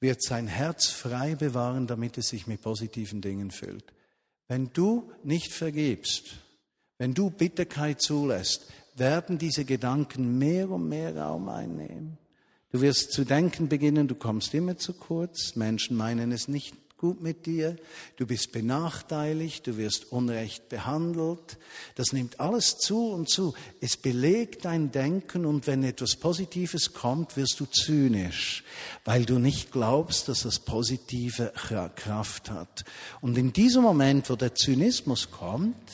wird 0.00 0.22
sein 0.22 0.46
Herz 0.46 0.88
frei 0.88 1.36
bewahren, 1.36 1.86
damit 1.86 2.18
es 2.18 2.28
sich 2.28 2.46
mit 2.46 2.60
positiven 2.60 3.20
Dingen 3.20 3.50
füllt. 3.50 3.84
Wenn 4.48 4.72
du 4.72 5.10
nicht 5.22 5.52
vergibst, 5.52 6.36
wenn 6.98 7.14
du 7.14 7.30
Bitterkeit 7.30 8.00
zulässt, 8.02 8.66
werden 8.96 9.38
diese 9.38 9.64
Gedanken 9.64 10.38
mehr 10.38 10.68
und 10.70 10.88
mehr 10.88 11.16
Raum 11.16 11.48
einnehmen. 11.48 12.18
Du 12.72 12.80
wirst 12.80 13.12
zu 13.12 13.24
denken 13.24 13.68
beginnen, 13.68 14.06
du 14.06 14.14
kommst 14.14 14.54
immer 14.54 14.78
zu 14.78 14.92
kurz, 14.92 15.56
Menschen 15.56 15.96
meinen 15.96 16.30
es 16.30 16.46
nicht 16.46 16.74
gut 17.00 17.22
mit 17.22 17.46
dir, 17.46 17.76
du 18.16 18.26
bist 18.26 18.52
benachteiligt, 18.52 19.66
du 19.66 19.78
wirst 19.78 20.12
unrecht 20.12 20.68
behandelt. 20.68 21.56
Das 21.94 22.12
nimmt 22.12 22.38
alles 22.38 22.76
zu 22.76 23.10
und 23.10 23.28
zu. 23.28 23.54
Es 23.80 23.96
belegt 23.96 24.66
dein 24.66 24.92
Denken 24.92 25.46
und 25.46 25.66
wenn 25.66 25.82
etwas 25.82 26.16
Positives 26.16 26.92
kommt, 26.92 27.38
wirst 27.38 27.58
du 27.58 27.64
zynisch, 27.64 28.64
weil 29.04 29.24
du 29.24 29.38
nicht 29.38 29.72
glaubst, 29.72 30.28
dass 30.28 30.42
das 30.42 30.58
Positive 30.58 31.52
Kraft 31.96 32.50
hat. 32.50 32.84
Und 33.22 33.38
in 33.38 33.54
diesem 33.54 33.82
Moment, 33.82 34.28
wo 34.28 34.36
der 34.36 34.54
Zynismus 34.54 35.30
kommt, 35.30 35.90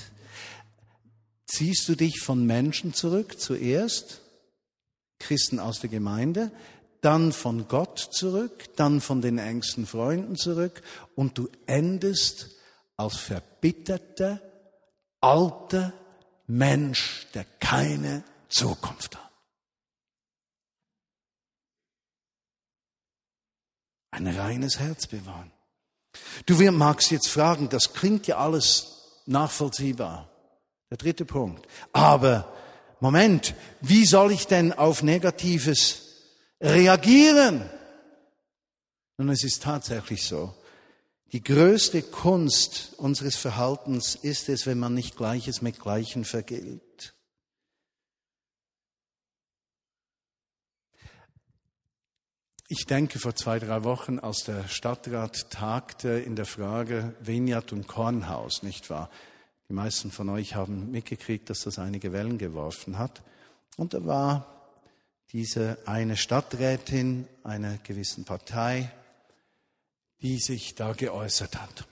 ziehst 1.46 1.88
du 1.88 1.94
dich 1.94 2.20
von 2.20 2.44
Menschen 2.44 2.92
zurück 2.92 3.40
zuerst 3.40 4.22
Christen 5.18 5.58
aus 5.58 5.80
der 5.80 5.90
Gemeinde, 5.90 6.50
dann 7.00 7.32
von 7.32 7.68
Gott 7.68 7.98
zurück, 7.98 8.74
dann 8.76 9.00
von 9.00 9.20
den 9.20 9.38
engsten 9.38 9.86
Freunden 9.86 10.36
zurück 10.36 10.82
und 11.14 11.38
du 11.38 11.48
endest 11.66 12.56
als 12.96 13.16
verbitterter, 13.16 14.40
alter 15.20 15.92
Mensch, 16.46 17.26
der 17.34 17.44
keine 17.60 18.24
Zukunft 18.48 19.16
hat. 19.16 19.30
Ein 24.10 24.28
reines 24.28 24.78
Herz 24.78 25.06
bewahren. 25.06 25.52
Du 26.46 26.54
magst 26.72 27.10
jetzt 27.10 27.28
fragen, 27.28 27.68
das 27.68 27.92
klingt 27.92 28.26
ja 28.26 28.38
alles 28.38 29.20
nachvollziehbar. 29.26 30.30
Der 30.90 30.96
dritte 30.96 31.24
Punkt. 31.24 31.66
Aber 31.92 32.52
Moment, 33.00 33.54
wie 33.80 34.06
soll 34.06 34.32
ich 34.32 34.46
denn 34.46 34.72
auf 34.72 35.02
Negatives 35.02 36.02
reagieren? 36.60 37.68
Nun, 39.18 39.28
es 39.30 39.44
ist 39.44 39.62
tatsächlich 39.62 40.24
so. 40.24 40.54
Die 41.32 41.42
größte 41.42 42.02
Kunst 42.02 42.92
unseres 42.96 43.36
Verhaltens 43.36 44.14
ist 44.14 44.48
es, 44.48 44.66
wenn 44.66 44.78
man 44.78 44.94
nicht 44.94 45.16
Gleiches 45.16 45.60
mit 45.60 45.80
Gleichen 45.80 46.24
vergilt. 46.24 47.14
Ich 52.68 52.86
denke, 52.86 53.18
vor 53.18 53.34
zwei, 53.34 53.58
drei 53.58 53.84
Wochen, 53.84 54.18
als 54.18 54.44
der 54.44 54.66
Stadtrat 54.66 55.50
tagte 55.50 56.08
in 56.08 56.34
der 56.34 56.46
Frage 56.46 57.14
Vignat 57.20 57.72
und 57.72 57.86
Kornhaus, 57.86 58.62
nicht 58.62 58.90
wahr? 58.90 59.08
Die 59.68 59.72
meisten 59.72 60.10
von 60.10 60.28
euch 60.28 60.54
haben 60.54 60.90
mitgekriegt, 60.90 61.50
dass 61.50 61.62
das 61.62 61.78
einige 61.78 62.12
Wellen 62.12 62.38
geworfen 62.38 62.98
hat. 62.98 63.22
Und 63.76 63.94
da 63.94 64.04
war 64.04 64.46
diese 65.32 65.78
eine 65.86 66.16
Stadträtin 66.16 67.26
einer 67.42 67.78
gewissen 67.78 68.24
Partei, 68.24 68.92
die 70.22 70.38
sich 70.38 70.74
da 70.74 70.92
geäußert 70.92 71.60
hat. 71.60 71.86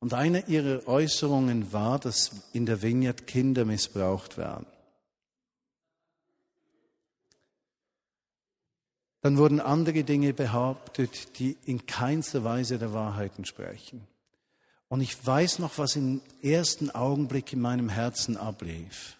Und 0.00 0.14
eine 0.14 0.46
ihrer 0.46 0.86
Äußerungen 0.86 1.72
war, 1.72 1.98
dass 1.98 2.30
in 2.52 2.66
der 2.66 2.82
Vineyard 2.82 3.26
Kinder 3.26 3.64
missbraucht 3.64 4.36
werden. 4.36 4.66
Dann 9.22 9.36
wurden 9.36 9.60
andere 9.60 10.04
Dinge 10.04 10.32
behauptet, 10.32 11.38
die 11.38 11.56
in 11.64 11.86
keinster 11.86 12.44
Weise 12.44 12.78
der 12.78 12.92
Wahrheit 12.92 13.32
entsprechen. 13.36 14.06
Und 14.88 15.02
ich 15.02 15.24
weiß 15.24 15.58
noch, 15.58 15.78
was 15.78 15.96
im 15.96 16.22
ersten 16.42 16.90
Augenblick 16.90 17.52
in 17.52 17.60
meinem 17.60 17.88
Herzen 17.88 18.36
ablief. 18.36 19.16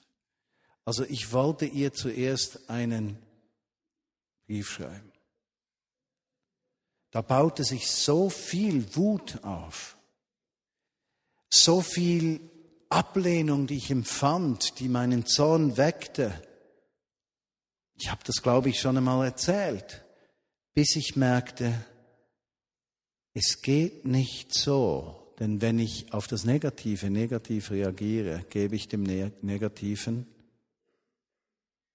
Also 0.84 1.04
ich 1.04 1.32
wollte 1.32 1.66
ihr 1.66 1.92
zuerst 1.92 2.70
einen 2.70 3.18
Brief 4.46 4.70
schreiben. 4.70 5.12
Da 7.10 7.20
baute 7.20 7.64
sich 7.64 7.90
so 7.90 8.30
viel 8.30 8.96
Wut 8.96 9.44
auf, 9.44 9.98
so 11.50 11.82
viel 11.82 12.40
Ablehnung, 12.88 13.66
die 13.66 13.76
ich 13.76 13.90
empfand, 13.90 14.78
die 14.78 14.88
meinen 14.88 15.26
Zorn 15.26 15.76
weckte. 15.76 16.42
Ich 17.94 18.10
habe 18.10 18.22
das, 18.24 18.42
glaube 18.42 18.70
ich, 18.70 18.80
schon 18.80 18.96
einmal 18.96 19.26
erzählt, 19.26 20.04
bis 20.72 20.96
ich 20.96 21.16
merkte, 21.16 21.84
es 23.34 23.60
geht 23.60 24.06
nicht 24.06 24.54
so, 24.54 25.27
denn 25.38 25.60
wenn 25.60 25.78
ich 25.78 26.12
auf 26.12 26.26
das 26.26 26.44
Negative 26.44 27.10
negativ 27.10 27.70
reagiere, 27.70 28.44
gebe 28.50 28.74
ich 28.74 28.88
dem 28.88 29.02
Negativen 29.02 30.26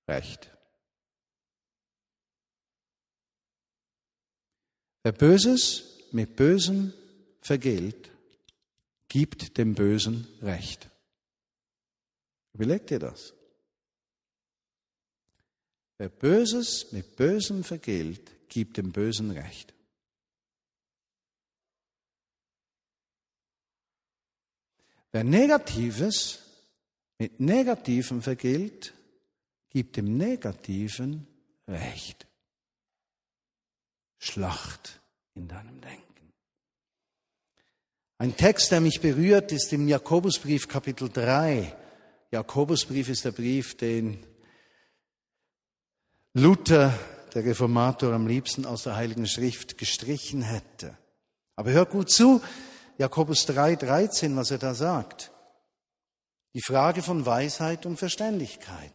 Recht. 0.08 0.50
Wer 5.04 5.12
Böses 5.12 6.08
mit 6.12 6.36
Bösem 6.36 6.94
vergilt, 7.42 8.12
gibt 9.10 9.58
dem 9.58 9.76
Bösen 9.76 10.28
Recht. 10.42 10.90
Überlegt 12.54 12.92
ihr 12.92 13.00
das? 13.00 13.34
Wer 15.98 16.10
Böses 16.10 16.92
mit 16.92 17.16
Bösem 17.16 17.64
vergilt, 17.64 18.32
gibt 18.48 18.78
dem 18.78 18.92
Bösen 18.92 19.32
Recht. 19.32 19.73
Wer 25.14 25.24
Negatives 25.24 26.40
mit 27.20 27.40
Negativem 27.40 28.24
vergilt, 28.24 28.94
gibt 29.70 29.96
dem 29.96 30.18
Negativen 30.18 31.28
Recht. 31.68 32.26
Schlacht 34.18 35.00
in 35.36 35.48
deinem 35.48 35.80
Denken. 35.82 36.34
Ein 38.18 38.36
Text, 38.36 38.72
der 38.72 38.82
mich 38.82 39.02
berührt, 39.02 39.52
ist 39.52 39.72
im 39.72 39.88
Jakobusbrief 39.88 40.68
Kapitel 40.68 41.10
3. 41.10 41.76
Jakobusbrief 42.32 43.10
ist 43.10 43.24
der 43.24 43.34
Brief, 43.34 43.78
den 43.78 44.26
Luther, 46.34 46.98
der 47.36 47.46
Reformator, 47.46 48.14
am 48.14 48.26
liebsten 48.26 48.66
aus 48.66 48.84
der 48.84 48.96
Heiligen 48.96 49.28
Schrift 49.28 49.78
gestrichen 49.78 50.42
hätte. 50.42 50.98
Aber 51.56 51.72
hört 51.72 51.92
gut 51.92 52.10
zu, 52.10 52.42
Jakobus 52.98 53.46
3, 53.46 53.76
13, 53.76 54.36
was 54.36 54.52
er 54.52 54.58
da 54.58 54.74
sagt. 54.74 55.32
Die 56.54 56.62
Frage 56.62 57.02
von 57.02 57.26
Weisheit 57.26 57.86
und 57.86 57.98
Verständigkeit. 57.98 58.94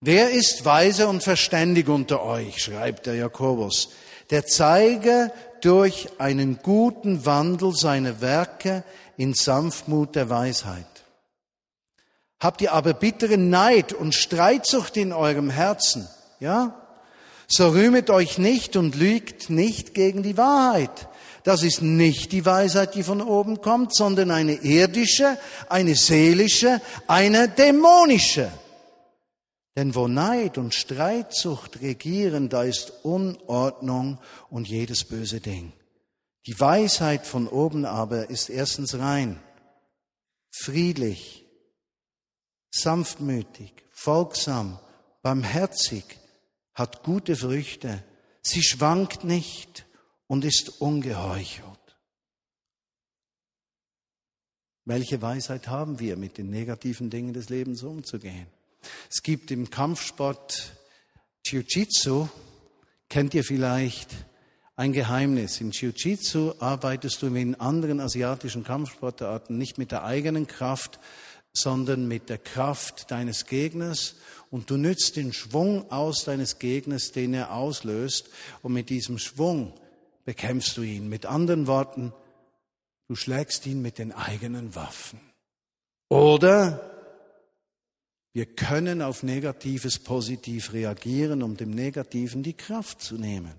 Wer 0.00 0.30
ist 0.30 0.64
weise 0.64 1.08
und 1.08 1.22
verständig 1.22 1.88
unter 1.88 2.22
euch, 2.22 2.62
schreibt 2.62 3.06
der 3.06 3.14
Jakobus 3.14 3.90
der 4.30 4.46
zeige 4.46 5.32
durch 5.60 6.08
einen 6.18 6.58
guten 6.62 7.24
Wandel 7.24 7.74
seine 7.74 8.20
Werke 8.20 8.84
in 9.16 9.34
Sanftmut 9.34 10.14
der 10.14 10.30
Weisheit. 10.30 10.86
Habt 12.40 12.60
ihr 12.60 12.72
aber 12.72 12.94
bitteren 12.94 13.50
Neid 13.50 13.92
und 13.92 14.14
Streitsucht 14.14 14.96
in 14.96 15.12
eurem 15.12 15.50
Herzen, 15.50 16.08
ja? 16.40 16.84
So 17.50 17.70
rühmet 17.70 18.10
euch 18.10 18.36
nicht 18.36 18.76
und 18.76 18.94
lügt 18.94 19.48
nicht 19.48 19.94
gegen 19.94 20.22
die 20.22 20.36
Wahrheit. 20.36 21.07
Das 21.48 21.62
ist 21.62 21.80
nicht 21.80 22.32
die 22.32 22.44
Weisheit, 22.44 22.94
die 22.94 23.02
von 23.02 23.22
oben 23.22 23.62
kommt, 23.62 23.94
sondern 23.94 24.30
eine 24.30 24.56
irdische, 24.56 25.38
eine 25.70 25.94
seelische, 25.94 26.82
eine 27.06 27.48
dämonische. 27.48 28.52
Denn 29.74 29.94
wo 29.94 30.08
Neid 30.08 30.58
und 30.58 30.74
Streitsucht 30.74 31.80
regieren, 31.80 32.50
da 32.50 32.64
ist 32.64 32.92
Unordnung 33.02 34.18
und 34.50 34.68
jedes 34.68 35.04
böse 35.04 35.40
Ding. 35.40 35.72
Die 36.46 36.60
Weisheit 36.60 37.26
von 37.26 37.48
oben 37.48 37.86
aber 37.86 38.28
ist 38.28 38.50
erstens 38.50 38.98
rein, 38.98 39.40
friedlich, 40.50 41.46
sanftmütig, 42.70 43.72
folgsam, 43.94 44.78
barmherzig, 45.22 46.04
hat 46.74 47.02
gute 47.04 47.36
Früchte, 47.36 48.04
sie 48.42 48.62
schwankt 48.62 49.24
nicht 49.24 49.87
und 50.28 50.44
ist 50.44 50.80
ungeheuchelt. 50.80 51.66
Welche 54.84 55.20
Weisheit 55.20 55.68
haben 55.68 55.98
wir, 55.98 56.16
mit 56.16 56.38
den 56.38 56.48
negativen 56.48 57.10
Dingen 57.10 57.32
des 57.32 57.48
Lebens 57.48 57.82
umzugehen? 57.82 58.46
Es 59.10 59.22
gibt 59.22 59.50
im 59.50 59.68
Kampfsport 59.68 60.72
Jiu-Jitsu, 61.44 62.28
kennt 63.08 63.34
ihr 63.34 63.44
vielleicht 63.44 64.10
ein 64.76 64.92
Geheimnis. 64.92 65.60
In 65.60 65.72
Jiu-Jitsu 65.72 66.54
arbeitest 66.60 67.20
du 67.20 67.34
wie 67.34 67.42
in 67.42 67.54
anderen 67.56 68.00
asiatischen 68.00 68.64
Kampfsportarten 68.64 69.58
nicht 69.58 69.76
mit 69.76 69.90
der 69.90 70.04
eigenen 70.04 70.46
Kraft, 70.46 71.00
sondern 71.52 72.06
mit 72.06 72.28
der 72.28 72.38
Kraft 72.38 73.10
deines 73.10 73.46
Gegners 73.46 74.14
und 74.50 74.70
du 74.70 74.76
nützt 74.76 75.16
den 75.16 75.32
Schwung 75.32 75.90
aus 75.90 76.24
deines 76.24 76.58
Gegners, 76.58 77.12
den 77.12 77.34
er 77.34 77.52
auslöst 77.52 78.30
und 78.62 78.72
mit 78.72 78.88
diesem 78.88 79.18
Schwung 79.18 79.72
bekämpfst 80.28 80.76
du 80.76 80.82
ihn. 80.82 81.08
Mit 81.08 81.24
anderen 81.24 81.66
Worten, 81.66 82.12
du 83.06 83.14
schlägst 83.14 83.64
ihn 83.64 83.80
mit 83.80 83.96
den 83.96 84.12
eigenen 84.12 84.74
Waffen. 84.74 85.18
Oder 86.10 87.16
wir 88.34 88.44
können 88.44 89.00
auf 89.00 89.22
Negatives 89.22 89.98
positiv 89.98 90.74
reagieren, 90.74 91.42
um 91.42 91.56
dem 91.56 91.70
Negativen 91.70 92.42
die 92.42 92.52
Kraft 92.52 93.00
zu 93.00 93.14
nehmen. 93.14 93.54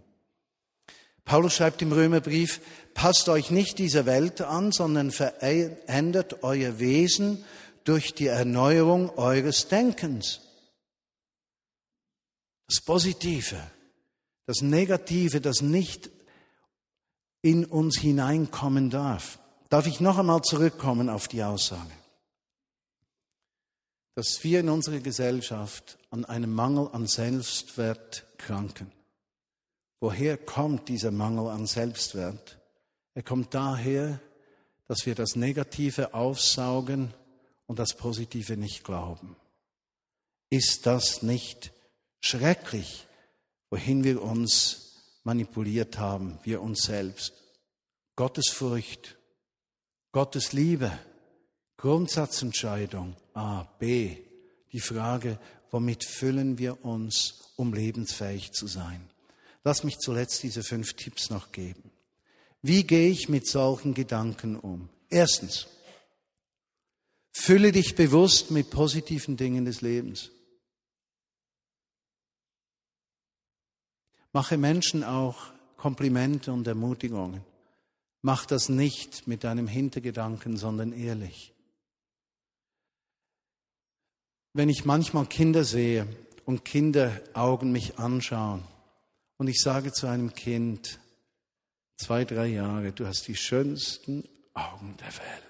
Paulus 1.25 1.55
schreibt 1.55 1.81
im 1.81 1.91
Römerbrief, 1.91 2.61
passt 2.93 3.29
euch 3.29 3.49
nicht 3.49 3.79
dieser 3.79 4.05
Welt 4.05 4.39
an, 4.41 4.71
sondern 4.71 5.09
verändert 5.09 6.43
euer 6.43 6.77
Wesen 6.77 7.43
durch 7.83 8.13
die 8.13 8.27
Erneuerung 8.27 9.09
eures 9.17 9.69
Denkens. 9.69 10.41
Das 12.67 12.79
Positive, 12.79 13.59
das 14.45 14.61
Negative, 14.61 15.41
das 15.41 15.63
nicht 15.63 16.11
in 17.41 17.65
uns 17.65 17.99
hineinkommen 17.99 18.89
darf. 18.89 19.39
Darf 19.69 19.87
ich 19.87 19.99
noch 19.99 20.17
einmal 20.17 20.41
zurückkommen 20.41 21.09
auf 21.09 21.27
die 21.27 21.43
Aussage? 21.43 21.91
dass 24.19 24.43
wir 24.43 24.59
in 24.59 24.67
unserer 24.67 24.99
Gesellschaft 24.99 25.97
an 26.09 26.25
einem 26.25 26.53
Mangel 26.53 26.89
an 26.91 27.07
Selbstwert 27.07 28.25
kranken. 28.37 28.91
Woher 30.01 30.35
kommt 30.35 30.89
dieser 30.89 31.11
Mangel 31.11 31.47
an 31.47 31.65
Selbstwert? 31.65 32.59
Er 33.13 33.23
kommt 33.23 33.53
daher, 33.53 34.19
dass 34.89 35.05
wir 35.05 35.15
das 35.15 35.37
Negative 35.37 36.13
aufsaugen 36.13 37.13
und 37.65 37.79
das 37.79 37.95
Positive 37.95 38.57
nicht 38.57 38.83
glauben. 38.83 39.37
Ist 40.49 40.85
das 40.85 41.21
nicht 41.21 41.71
schrecklich, 42.19 43.07
wohin 43.69 44.03
wir 44.03 44.21
uns 44.21 44.88
manipuliert 45.23 45.97
haben, 45.97 46.39
wir 46.43 46.61
uns 46.61 46.83
selbst? 46.83 47.33
Gottes 48.15 48.49
Furcht, 48.49 49.17
Gottes 50.11 50.53
Liebe, 50.53 50.91
Grundsatzentscheidung 51.77 53.15
A, 53.33 53.63
B, 53.79 54.17
die 54.73 54.81
Frage, 54.81 55.39
womit 55.71 56.03
füllen 56.03 56.57
wir 56.57 56.83
uns, 56.83 57.53
um 57.55 57.73
lebensfähig 57.73 58.51
zu 58.51 58.67
sein. 58.67 59.09
Lass 59.63 59.83
mich 59.83 59.97
zuletzt 59.97 60.43
diese 60.43 60.63
fünf 60.63 60.93
Tipps 60.93 61.29
noch 61.29 61.51
geben. 61.51 61.91
Wie 62.61 62.83
gehe 62.83 63.09
ich 63.09 63.29
mit 63.29 63.47
solchen 63.47 63.93
Gedanken 63.93 64.57
um? 64.57 64.89
Erstens, 65.09 65.67
fülle 67.31 67.71
dich 67.71 67.95
bewusst 67.95 68.51
mit 68.51 68.69
positiven 68.69 69.37
Dingen 69.37 69.65
des 69.65 69.81
Lebens. 69.81 70.31
Mache 74.31 74.57
Menschen 74.57 75.03
auch 75.03 75.51
Komplimente 75.77 76.51
und 76.51 76.67
Ermutigungen. 76.67 77.41
Mach 78.21 78.45
das 78.45 78.69
nicht 78.69 79.27
mit 79.27 79.43
deinem 79.43 79.67
Hintergedanken, 79.67 80.57
sondern 80.57 80.91
ehrlich. 80.91 81.53
Wenn 84.53 84.69
ich 84.69 84.83
manchmal 84.83 85.25
Kinder 85.25 85.63
sehe 85.63 86.07
und 86.45 86.65
Kinderaugen 86.65 87.71
mich 87.71 87.97
anschauen 87.97 88.63
und 89.37 89.47
ich 89.47 89.61
sage 89.61 89.93
zu 89.93 90.07
einem 90.07 90.33
Kind, 90.33 90.99
zwei, 91.95 92.25
drei 92.25 92.47
Jahre, 92.47 92.91
du 92.91 93.07
hast 93.07 93.27
die 93.27 93.35
schönsten 93.35 94.27
Augen 94.53 94.97
der 94.97 95.17
Welt. 95.17 95.43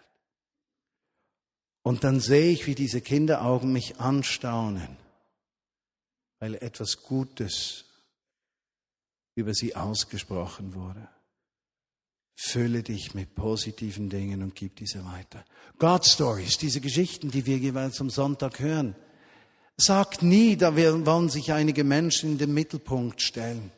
Und 1.82 2.04
dann 2.04 2.20
sehe 2.20 2.52
ich, 2.52 2.68
wie 2.68 2.76
diese 2.76 3.02
Kinderaugen 3.02 3.74
mich 3.74 4.00
anstaunen, 4.00 4.98
weil 6.40 6.56
etwas 6.56 7.02
Gutes 7.02 7.86
über 9.40 9.54
sie 9.54 9.76
ausgesprochen 9.76 10.76
wurde. 10.76 11.08
Fülle 12.36 12.84
dich 12.84 13.14
mit 13.14 13.36
positiven 13.36 14.10
Dingen 14.10 14.44
und 14.44 14.56
gib 14.56 14.78
diese 14.78 15.04
weiter. 15.06 15.44
God 15.78 16.06
Stories, 16.06 16.58
diese 16.58 16.80
Geschichten, 16.80 17.32
die 17.32 17.46
wir 17.46 17.58
jeweils 17.58 18.00
am 18.00 18.10
Sonntag 18.10 18.60
hören. 18.60 18.96
Sagt 19.76 20.22
nie, 20.22 20.56
da 20.56 20.76
wollen 20.76 21.30
sich 21.30 21.52
einige 21.52 21.84
Menschen 21.84 22.34
in 22.34 22.38
den 22.38 22.54
Mittelpunkt 22.54 23.22
stellen. 23.22 23.72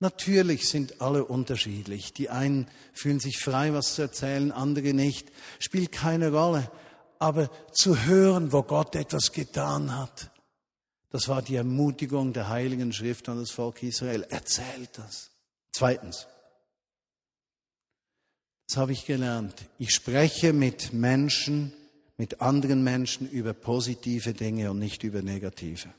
Natürlich 0.00 0.68
sind 0.68 1.00
alle 1.00 1.24
unterschiedlich. 1.24 2.12
Die 2.12 2.28
einen 2.28 2.68
fühlen 2.92 3.20
sich 3.20 3.38
frei, 3.38 3.72
was 3.72 3.94
zu 3.94 4.02
erzählen, 4.02 4.52
andere 4.52 4.92
nicht. 4.92 5.32
Spielt 5.58 5.92
keine 5.92 6.30
Rolle. 6.32 6.70
Aber 7.18 7.50
zu 7.72 8.04
hören, 8.04 8.52
wo 8.52 8.62
Gott 8.62 8.96
etwas 8.96 9.32
getan 9.32 9.96
hat, 9.96 10.30
das 11.14 11.28
war 11.28 11.42
die 11.42 11.54
Ermutigung 11.54 12.32
der 12.32 12.48
Heiligen 12.48 12.92
Schrift 12.92 13.28
an 13.28 13.38
das 13.38 13.52
Volk 13.52 13.84
Israel. 13.84 14.24
Erzählt 14.30 14.98
das. 14.98 15.30
Zweitens. 15.70 16.26
Das 18.66 18.78
habe 18.78 18.90
ich 18.90 19.06
gelernt. 19.06 19.54
Ich 19.78 19.94
spreche 19.94 20.52
mit 20.52 20.92
Menschen, 20.92 21.72
mit 22.16 22.40
anderen 22.40 22.82
Menschen 22.82 23.30
über 23.30 23.54
positive 23.54 24.34
Dinge 24.34 24.72
und 24.72 24.80
nicht 24.80 25.04
über 25.04 25.22
negative. 25.22 25.94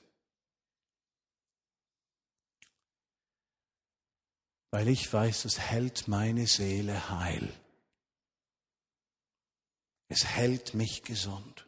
Weil 4.72 4.90
ich 4.90 5.14
weiß, 5.14 5.46
es 5.46 5.60
hält 5.60 6.10
meine 6.10 6.46
Seele 6.46 7.10
heil. 7.10 7.54
Es 10.10 10.26
hält 10.26 10.74
mich 10.74 11.04
gesund, 11.04 11.65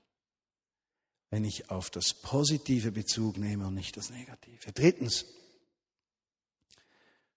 wenn 1.29 1.43
ich 1.43 1.69
auf 1.69 1.89
das 1.89 2.13
Positive 2.13 2.91
Bezug 2.91 3.37
nehme 3.37 3.67
und 3.67 3.73
nicht 3.73 3.97
das 3.97 4.09
Negative. 4.09 4.71
Drittens, 4.73 5.25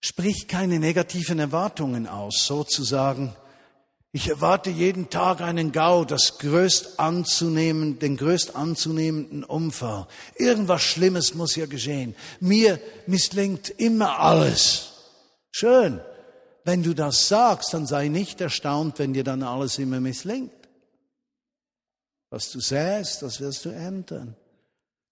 sprich 0.01 0.47
keine 0.49 0.79
negativen 0.79 1.39
Erwartungen 1.39 2.07
aus, 2.07 2.47
sozusagen, 2.47 3.35
ich 4.13 4.29
erwarte 4.29 4.71
jeden 4.71 5.09
Tag 5.09 5.41
einen 5.41 5.71
Gau, 5.71 6.05
das 6.05 6.39
größt 6.39 6.99
anzunehmen, 6.99 8.01
den 8.01 8.17
größt 8.17 8.57
anzunehmenden 8.57 9.45
Unfall. 9.45 10.09
Irgendwas 10.37 10.83
Schlimmes 10.83 11.35
muss 11.35 11.55
ja 11.55 11.67
geschehen. 11.67 12.17
Mir 12.41 12.81
misslingt 13.07 13.71
immer 13.71 14.19
alles. 14.19 14.95
Schön. 15.53 16.01
Wenn 16.65 16.83
du 16.83 16.93
das 16.93 17.29
sagst, 17.29 17.73
dann 17.73 17.87
sei 17.87 18.09
nicht 18.09 18.41
erstaunt, 18.41 18.99
wenn 18.99 19.13
dir 19.13 19.25
dann 19.25 19.45
alles 19.45 19.79
immer 19.79 20.01
misslingt. 20.01 20.53
Was 22.31 22.51
du 22.51 22.61
säst, 22.61 23.23
das 23.23 23.41
wirst 23.41 23.65
du 23.65 23.71
ernten. 23.71 24.37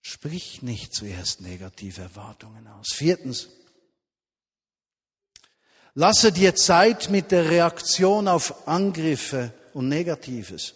Sprich 0.00 0.62
nicht 0.62 0.94
zuerst 0.94 1.40
negative 1.40 2.00
Erwartungen 2.00 2.66
aus. 2.68 2.92
Viertens. 2.94 3.48
Lasse 5.94 6.32
dir 6.32 6.54
Zeit 6.54 7.10
mit 7.10 7.32
der 7.32 7.50
Reaktion 7.50 8.28
auf 8.28 8.68
Angriffe 8.68 9.52
und 9.74 9.88
Negatives. 9.88 10.74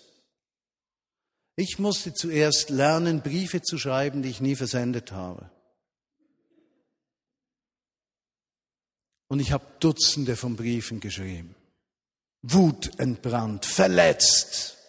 Ich 1.55 1.78
musste 1.78 2.12
zuerst 2.12 2.70
lernen, 2.70 3.22
Briefe 3.22 3.62
zu 3.62 3.78
schreiben, 3.78 4.22
die 4.22 4.30
ich 4.30 4.40
nie 4.40 4.57
versendet 4.57 5.12
habe. 5.12 5.49
Und 9.28 9.38
ich 9.40 9.53
habe 9.53 9.64
Dutzende 9.78 10.36
von 10.36 10.57
Briefen 10.57 10.99
geschrieben. 10.99 11.55
Wut 12.43 12.99
entbrannt, 12.99 13.64
verletzt. 13.64 14.82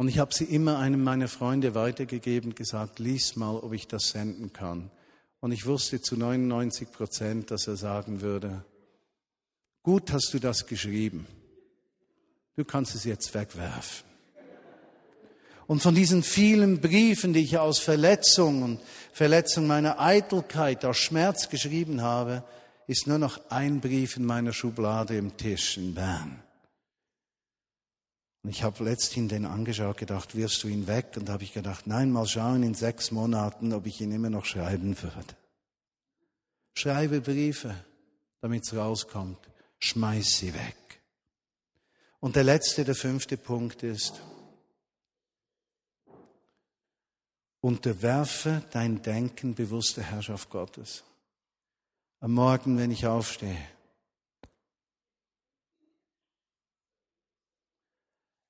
Und 0.00 0.08
ich 0.08 0.18
habe 0.18 0.32
sie 0.32 0.44
immer 0.44 0.78
einem 0.78 1.04
meiner 1.04 1.28
Freunde 1.28 1.74
weitergegeben, 1.74 2.54
gesagt, 2.54 3.00
lies 3.00 3.36
mal, 3.36 3.56
ob 3.56 3.74
ich 3.74 3.86
das 3.86 4.08
senden 4.08 4.50
kann. 4.50 4.90
Und 5.40 5.52
ich 5.52 5.66
wusste 5.66 6.00
zu 6.00 6.16
99 6.16 6.90
Prozent, 6.90 7.50
dass 7.50 7.66
er 7.66 7.76
sagen 7.76 8.22
würde, 8.22 8.64
gut 9.82 10.10
hast 10.10 10.32
du 10.32 10.38
das 10.38 10.66
geschrieben. 10.66 11.26
Du 12.56 12.64
kannst 12.64 12.94
es 12.94 13.04
jetzt 13.04 13.34
wegwerfen. 13.34 14.06
Und 15.66 15.82
von 15.82 15.94
diesen 15.94 16.22
vielen 16.22 16.80
Briefen, 16.80 17.34
die 17.34 17.40
ich 17.40 17.58
aus 17.58 17.78
Verletzung 17.78 18.62
und 18.62 18.80
Verletzung 19.12 19.66
meiner 19.66 20.00
Eitelkeit, 20.00 20.82
aus 20.86 20.96
Schmerz 20.96 21.50
geschrieben 21.50 22.00
habe, 22.00 22.42
ist 22.86 23.06
nur 23.06 23.18
noch 23.18 23.50
ein 23.50 23.82
Brief 23.82 24.16
in 24.16 24.24
meiner 24.24 24.54
Schublade 24.54 25.18
im 25.18 25.36
Tisch 25.36 25.76
in 25.76 25.92
Bern. 25.92 26.42
Und 28.42 28.50
ich 28.50 28.62
habe 28.62 28.84
letzthin 28.84 29.28
den 29.28 29.44
angeschaut, 29.44 29.98
gedacht, 29.98 30.34
wirst 30.34 30.62
du 30.62 30.68
ihn 30.68 30.86
weg? 30.86 31.14
Und 31.16 31.28
da 31.28 31.34
habe 31.34 31.44
ich 31.44 31.52
gedacht, 31.52 31.86
nein, 31.86 32.10
mal 32.10 32.26
schauen 32.26 32.62
in 32.62 32.74
sechs 32.74 33.10
Monaten, 33.10 33.72
ob 33.72 33.86
ich 33.86 34.00
ihn 34.00 34.12
immer 34.12 34.30
noch 34.30 34.46
schreiben 34.46 35.00
würde. 35.02 35.36
Schreibe 36.74 37.20
Briefe, 37.20 37.74
damit 38.40 38.64
es 38.64 38.74
rauskommt. 38.74 39.38
Schmeiß 39.78 40.38
sie 40.38 40.54
weg. 40.54 40.76
Und 42.20 42.36
der 42.36 42.44
letzte, 42.44 42.84
der 42.84 42.94
fünfte 42.94 43.36
Punkt 43.36 43.82
ist, 43.82 44.20
unterwerfe 47.60 48.62
dein 48.70 49.02
Denken 49.02 49.54
bewusster 49.54 50.02
Herrschaft 50.02 50.48
Gottes. 50.50 51.04
Am 52.20 52.32
Morgen, 52.32 52.78
wenn 52.78 52.90
ich 52.90 53.06
aufstehe, 53.06 53.56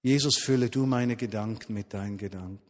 Jesus, 0.03 0.39
fülle 0.39 0.71
du 0.71 0.87
meine 0.87 1.17
Gedanken 1.17 1.75
mit 1.75 1.93
deinen 1.93 2.17
Gedanken. 2.17 2.61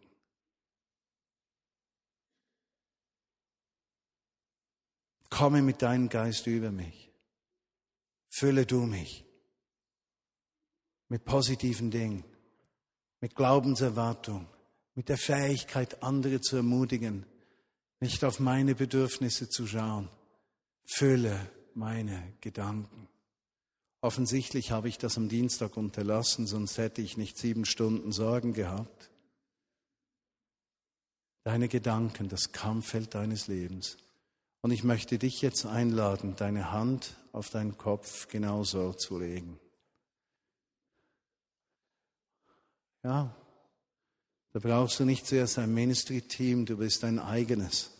Komme 5.28 5.62
mit 5.62 5.80
deinem 5.80 6.08
Geist 6.08 6.46
über 6.48 6.72
mich. 6.72 7.10
Fülle 8.28 8.66
du 8.66 8.82
mich 8.82 9.24
mit 11.08 11.24
positiven 11.24 11.90
Dingen, 11.90 12.24
mit 13.20 13.34
Glaubenserwartung, 13.34 14.46
mit 14.94 15.08
der 15.08 15.18
Fähigkeit, 15.18 16.02
andere 16.02 16.40
zu 16.40 16.56
ermutigen, 16.56 17.26
nicht 18.00 18.24
auf 18.24 18.40
meine 18.40 18.74
Bedürfnisse 18.74 19.48
zu 19.48 19.66
schauen. 19.66 20.08
Fülle 20.84 21.50
meine 21.74 22.34
Gedanken. 22.40 23.08
Offensichtlich 24.02 24.70
habe 24.70 24.88
ich 24.88 24.96
das 24.96 25.18
am 25.18 25.28
Dienstag 25.28 25.76
unterlassen, 25.76 26.46
sonst 26.46 26.78
hätte 26.78 27.02
ich 27.02 27.18
nicht 27.18 27.36
sieben 27.36 27.66
Stunden 27.66 28.12
Sorgen 28.12 28.54
gehabt. 28.54 29.10
Deine 31.44 31.68
Gedanken, 31.68 32.28
das 32.28 32.52
Kampffeld 32.52 33.14
deines 33.14 33.46
Lebens. 33.46 33.98
Und 34.62 34.70
ich 34.70 34.84
möchte 34.84 35.18
dich 35.18 35.42
jetzt 35.42 35.66
einladen, 35.66 36.34
deine 36.36 36.70
Hand 36.70 37.16
auf 37.32 37.50
deinen 37.50 37.76
Kopf 37.76 38.28
genauso 38.28 38.92
zu 38.92 39.18
legen. 39.18 39.58
Ja, 43.02 43.34
da 44.52 44.58
brauchst 44.58 44.98
du 45.00 45.04
nicht 45.04 45.26
zuerst 45.26 45.58
ein 45.58 45.72
Ministry-Team, 45.72 46.66
du 46.66 46.76
bist 46.78 47.02
dein 47.02 47.18
eigenes. 47.18 47.90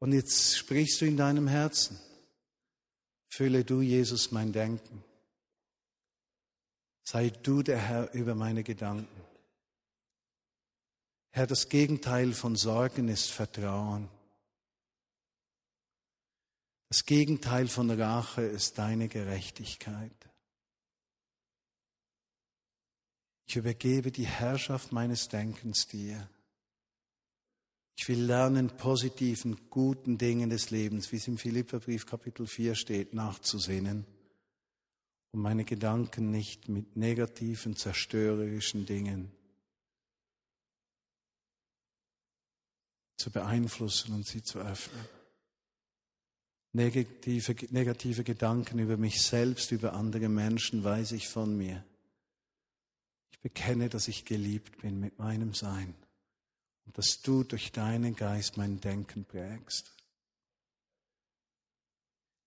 Und 0.00 0.12
jetzt 0.12 0.56
sprichst 0.56 1.00
du 1.00 1.04
in 1.04 1.16
deinem 1.16 1.46
Herzen. 1.46 2.00
Fülle 3.34 3.64
du, 3.64 3.80
Jesus, 3.80 4.30
mein 4.30 4.52
Denken. 4.52 5.02
Sei 7.02 7.30
du 7.30 7.62
der 7.62 7.78
Herr 7.78 8.12
über 8.12 8.34
meine 8.34 8.62
Gedanken. 8.62 9.24
Herr, 11.30 11.46
das 11.46 11.70
Gegenteil 11.70 12.34
von 12.34 12.56
Sorgen 12.56 13.08
ist 13.08 13.30
Vertrauen. 13.30 14.10
Das 16.90 17.06
Gegenteil 17.06 17.68
von 17.68 17.90
Rache 17.90 18.42
ist 18.42 18.76
deine 18.76 19.08
Gerechtigkeit. 19.08 20.28
Ich 23.46 23.56
übergebe 23.56 24.12
die 24.12 24.26
Herrschaft 24.26 24.92
meines 24.92 25.30
Denkens 25.30 25.86
dir. 25.86 26.28
Ich 27.96 28.08
will 28.08 28.22
lernen, 28.24 28.68
positiven, 28.76 29.56
guten 29.70 30.18
Dingen 30.18 30.50
des 30.50 30.70
Lebens, 30.70 31.12
wie 31.12 31.16
es 31.16 31.28
im 31.28 31.38
Philipperbrief 31.38 32.06
Kapitel 32.06 32.46
4 32.46 32.74
steht, 32.74 33.14
nachzusehnen, 33.14 34.06
um 35.32 35.42
meine 35.42 35.64
Gedanken 35.64 36.30
nicht 36.30 36.68
mit 36.68 36.96
negativen, 36.96 37.76
zerstörerischen 37.76 38.86
Dingen 38.86 39.30
zu 43.16 43.30
beeinflussen 43.30 44.14
und 44.14 44.26
sie 44.26 44.42
zu 44.42 44.58
öffnen. 44.58 45.04
Negative, 46.72 47.54
negative 47.70 48.24
Gedanken 48.24 48.78
über 48.78 48.96
mich 48.96 49.22
selbst, 49.22 49.70
über 49.70 49.92
andere 49.92 50.28
Menschen 50.28 50.82
weiß 50.82 51.12
ich 51.12 51.28
von 51.28 51.56
mir. 51.56 51.84
Ich 53.30 53.38
bekenne, 53.40 53.90
dass 53.90 54.08
ich 54.08 54.24
geliebt 54.24 54.80
bin 54.80 54.98
mit 54.98 55.18
meinem 55.18 55.52
Sein 55.52 55.94
und 56.84 56.98
dass 56.98 57.20
du 57.22 57.44
durch 57.44 57.72
deinen 57.72 58.14
Geist 58.16 58.56
mein 58.56 58.80
Denken 58.80 59.24
prägst. 59.24 59.92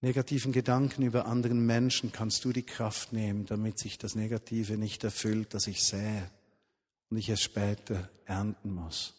Negativen 0.02 0.52
Gedanken 0.52 1.02
über 1.02 1.26
anderen 1.26 1.66
Menschen 1.66 2.12
kannst 2.12 2.46
du 2.46 2.54
die 2.54 2.66
Kraft 2.66 3.12
nehmen, 3.12 3.46
damit 3.46 3.80
sich 3.80 3.98
das 3.98 4.14
Negative 4.14 4.78
nicht 4.78 5.04
erfüllt, 5.04 5.54
das 5.54 5.68
ich 5.68 5.84
sähe 5.84 6.30
und 7.10 7.18
ich 7.18 7.30
es 7.30 7.42
später 7.42 8.10
ernten 8.26 8.72
muss, 8.72 9.16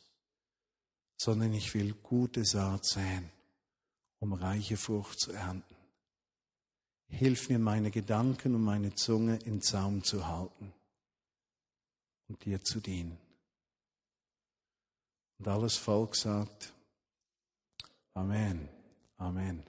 sondern 1.17 1.53
ich 1.55 1.75
will 1.75 1.95
gute 1.95 2.45
Saat 2.45 2.85
säen, 2.85 3.31
um 4.21 4.33
reiche 4.33 4.77
Frucht 4.77 5.19
zu 5.19 5.33
ernten. 5.33 5.75
Hilf 7.09 7.49
mir, 7.49 7.59
meine 7.59 7.91
Gedanken 7.91 8.55
und 8.55 8.62
meine 8.62 8.95
Zunge 8.95 9.39
in 9.45 9.62
Zaum 9.62 10.03
zu 10.03 10.27
halten 10.27 10.73
und 12.29 12.45
dir 12.45 12.61
zu 12.62 12.81
dienen. 12.81 13.19
Und 15.39 15.49
alles 15.49 15.76
Volk 15.76 16.16
sagt, 16.16 16.72
Amen, 18.14 18.68
Amen. 19.18 19.62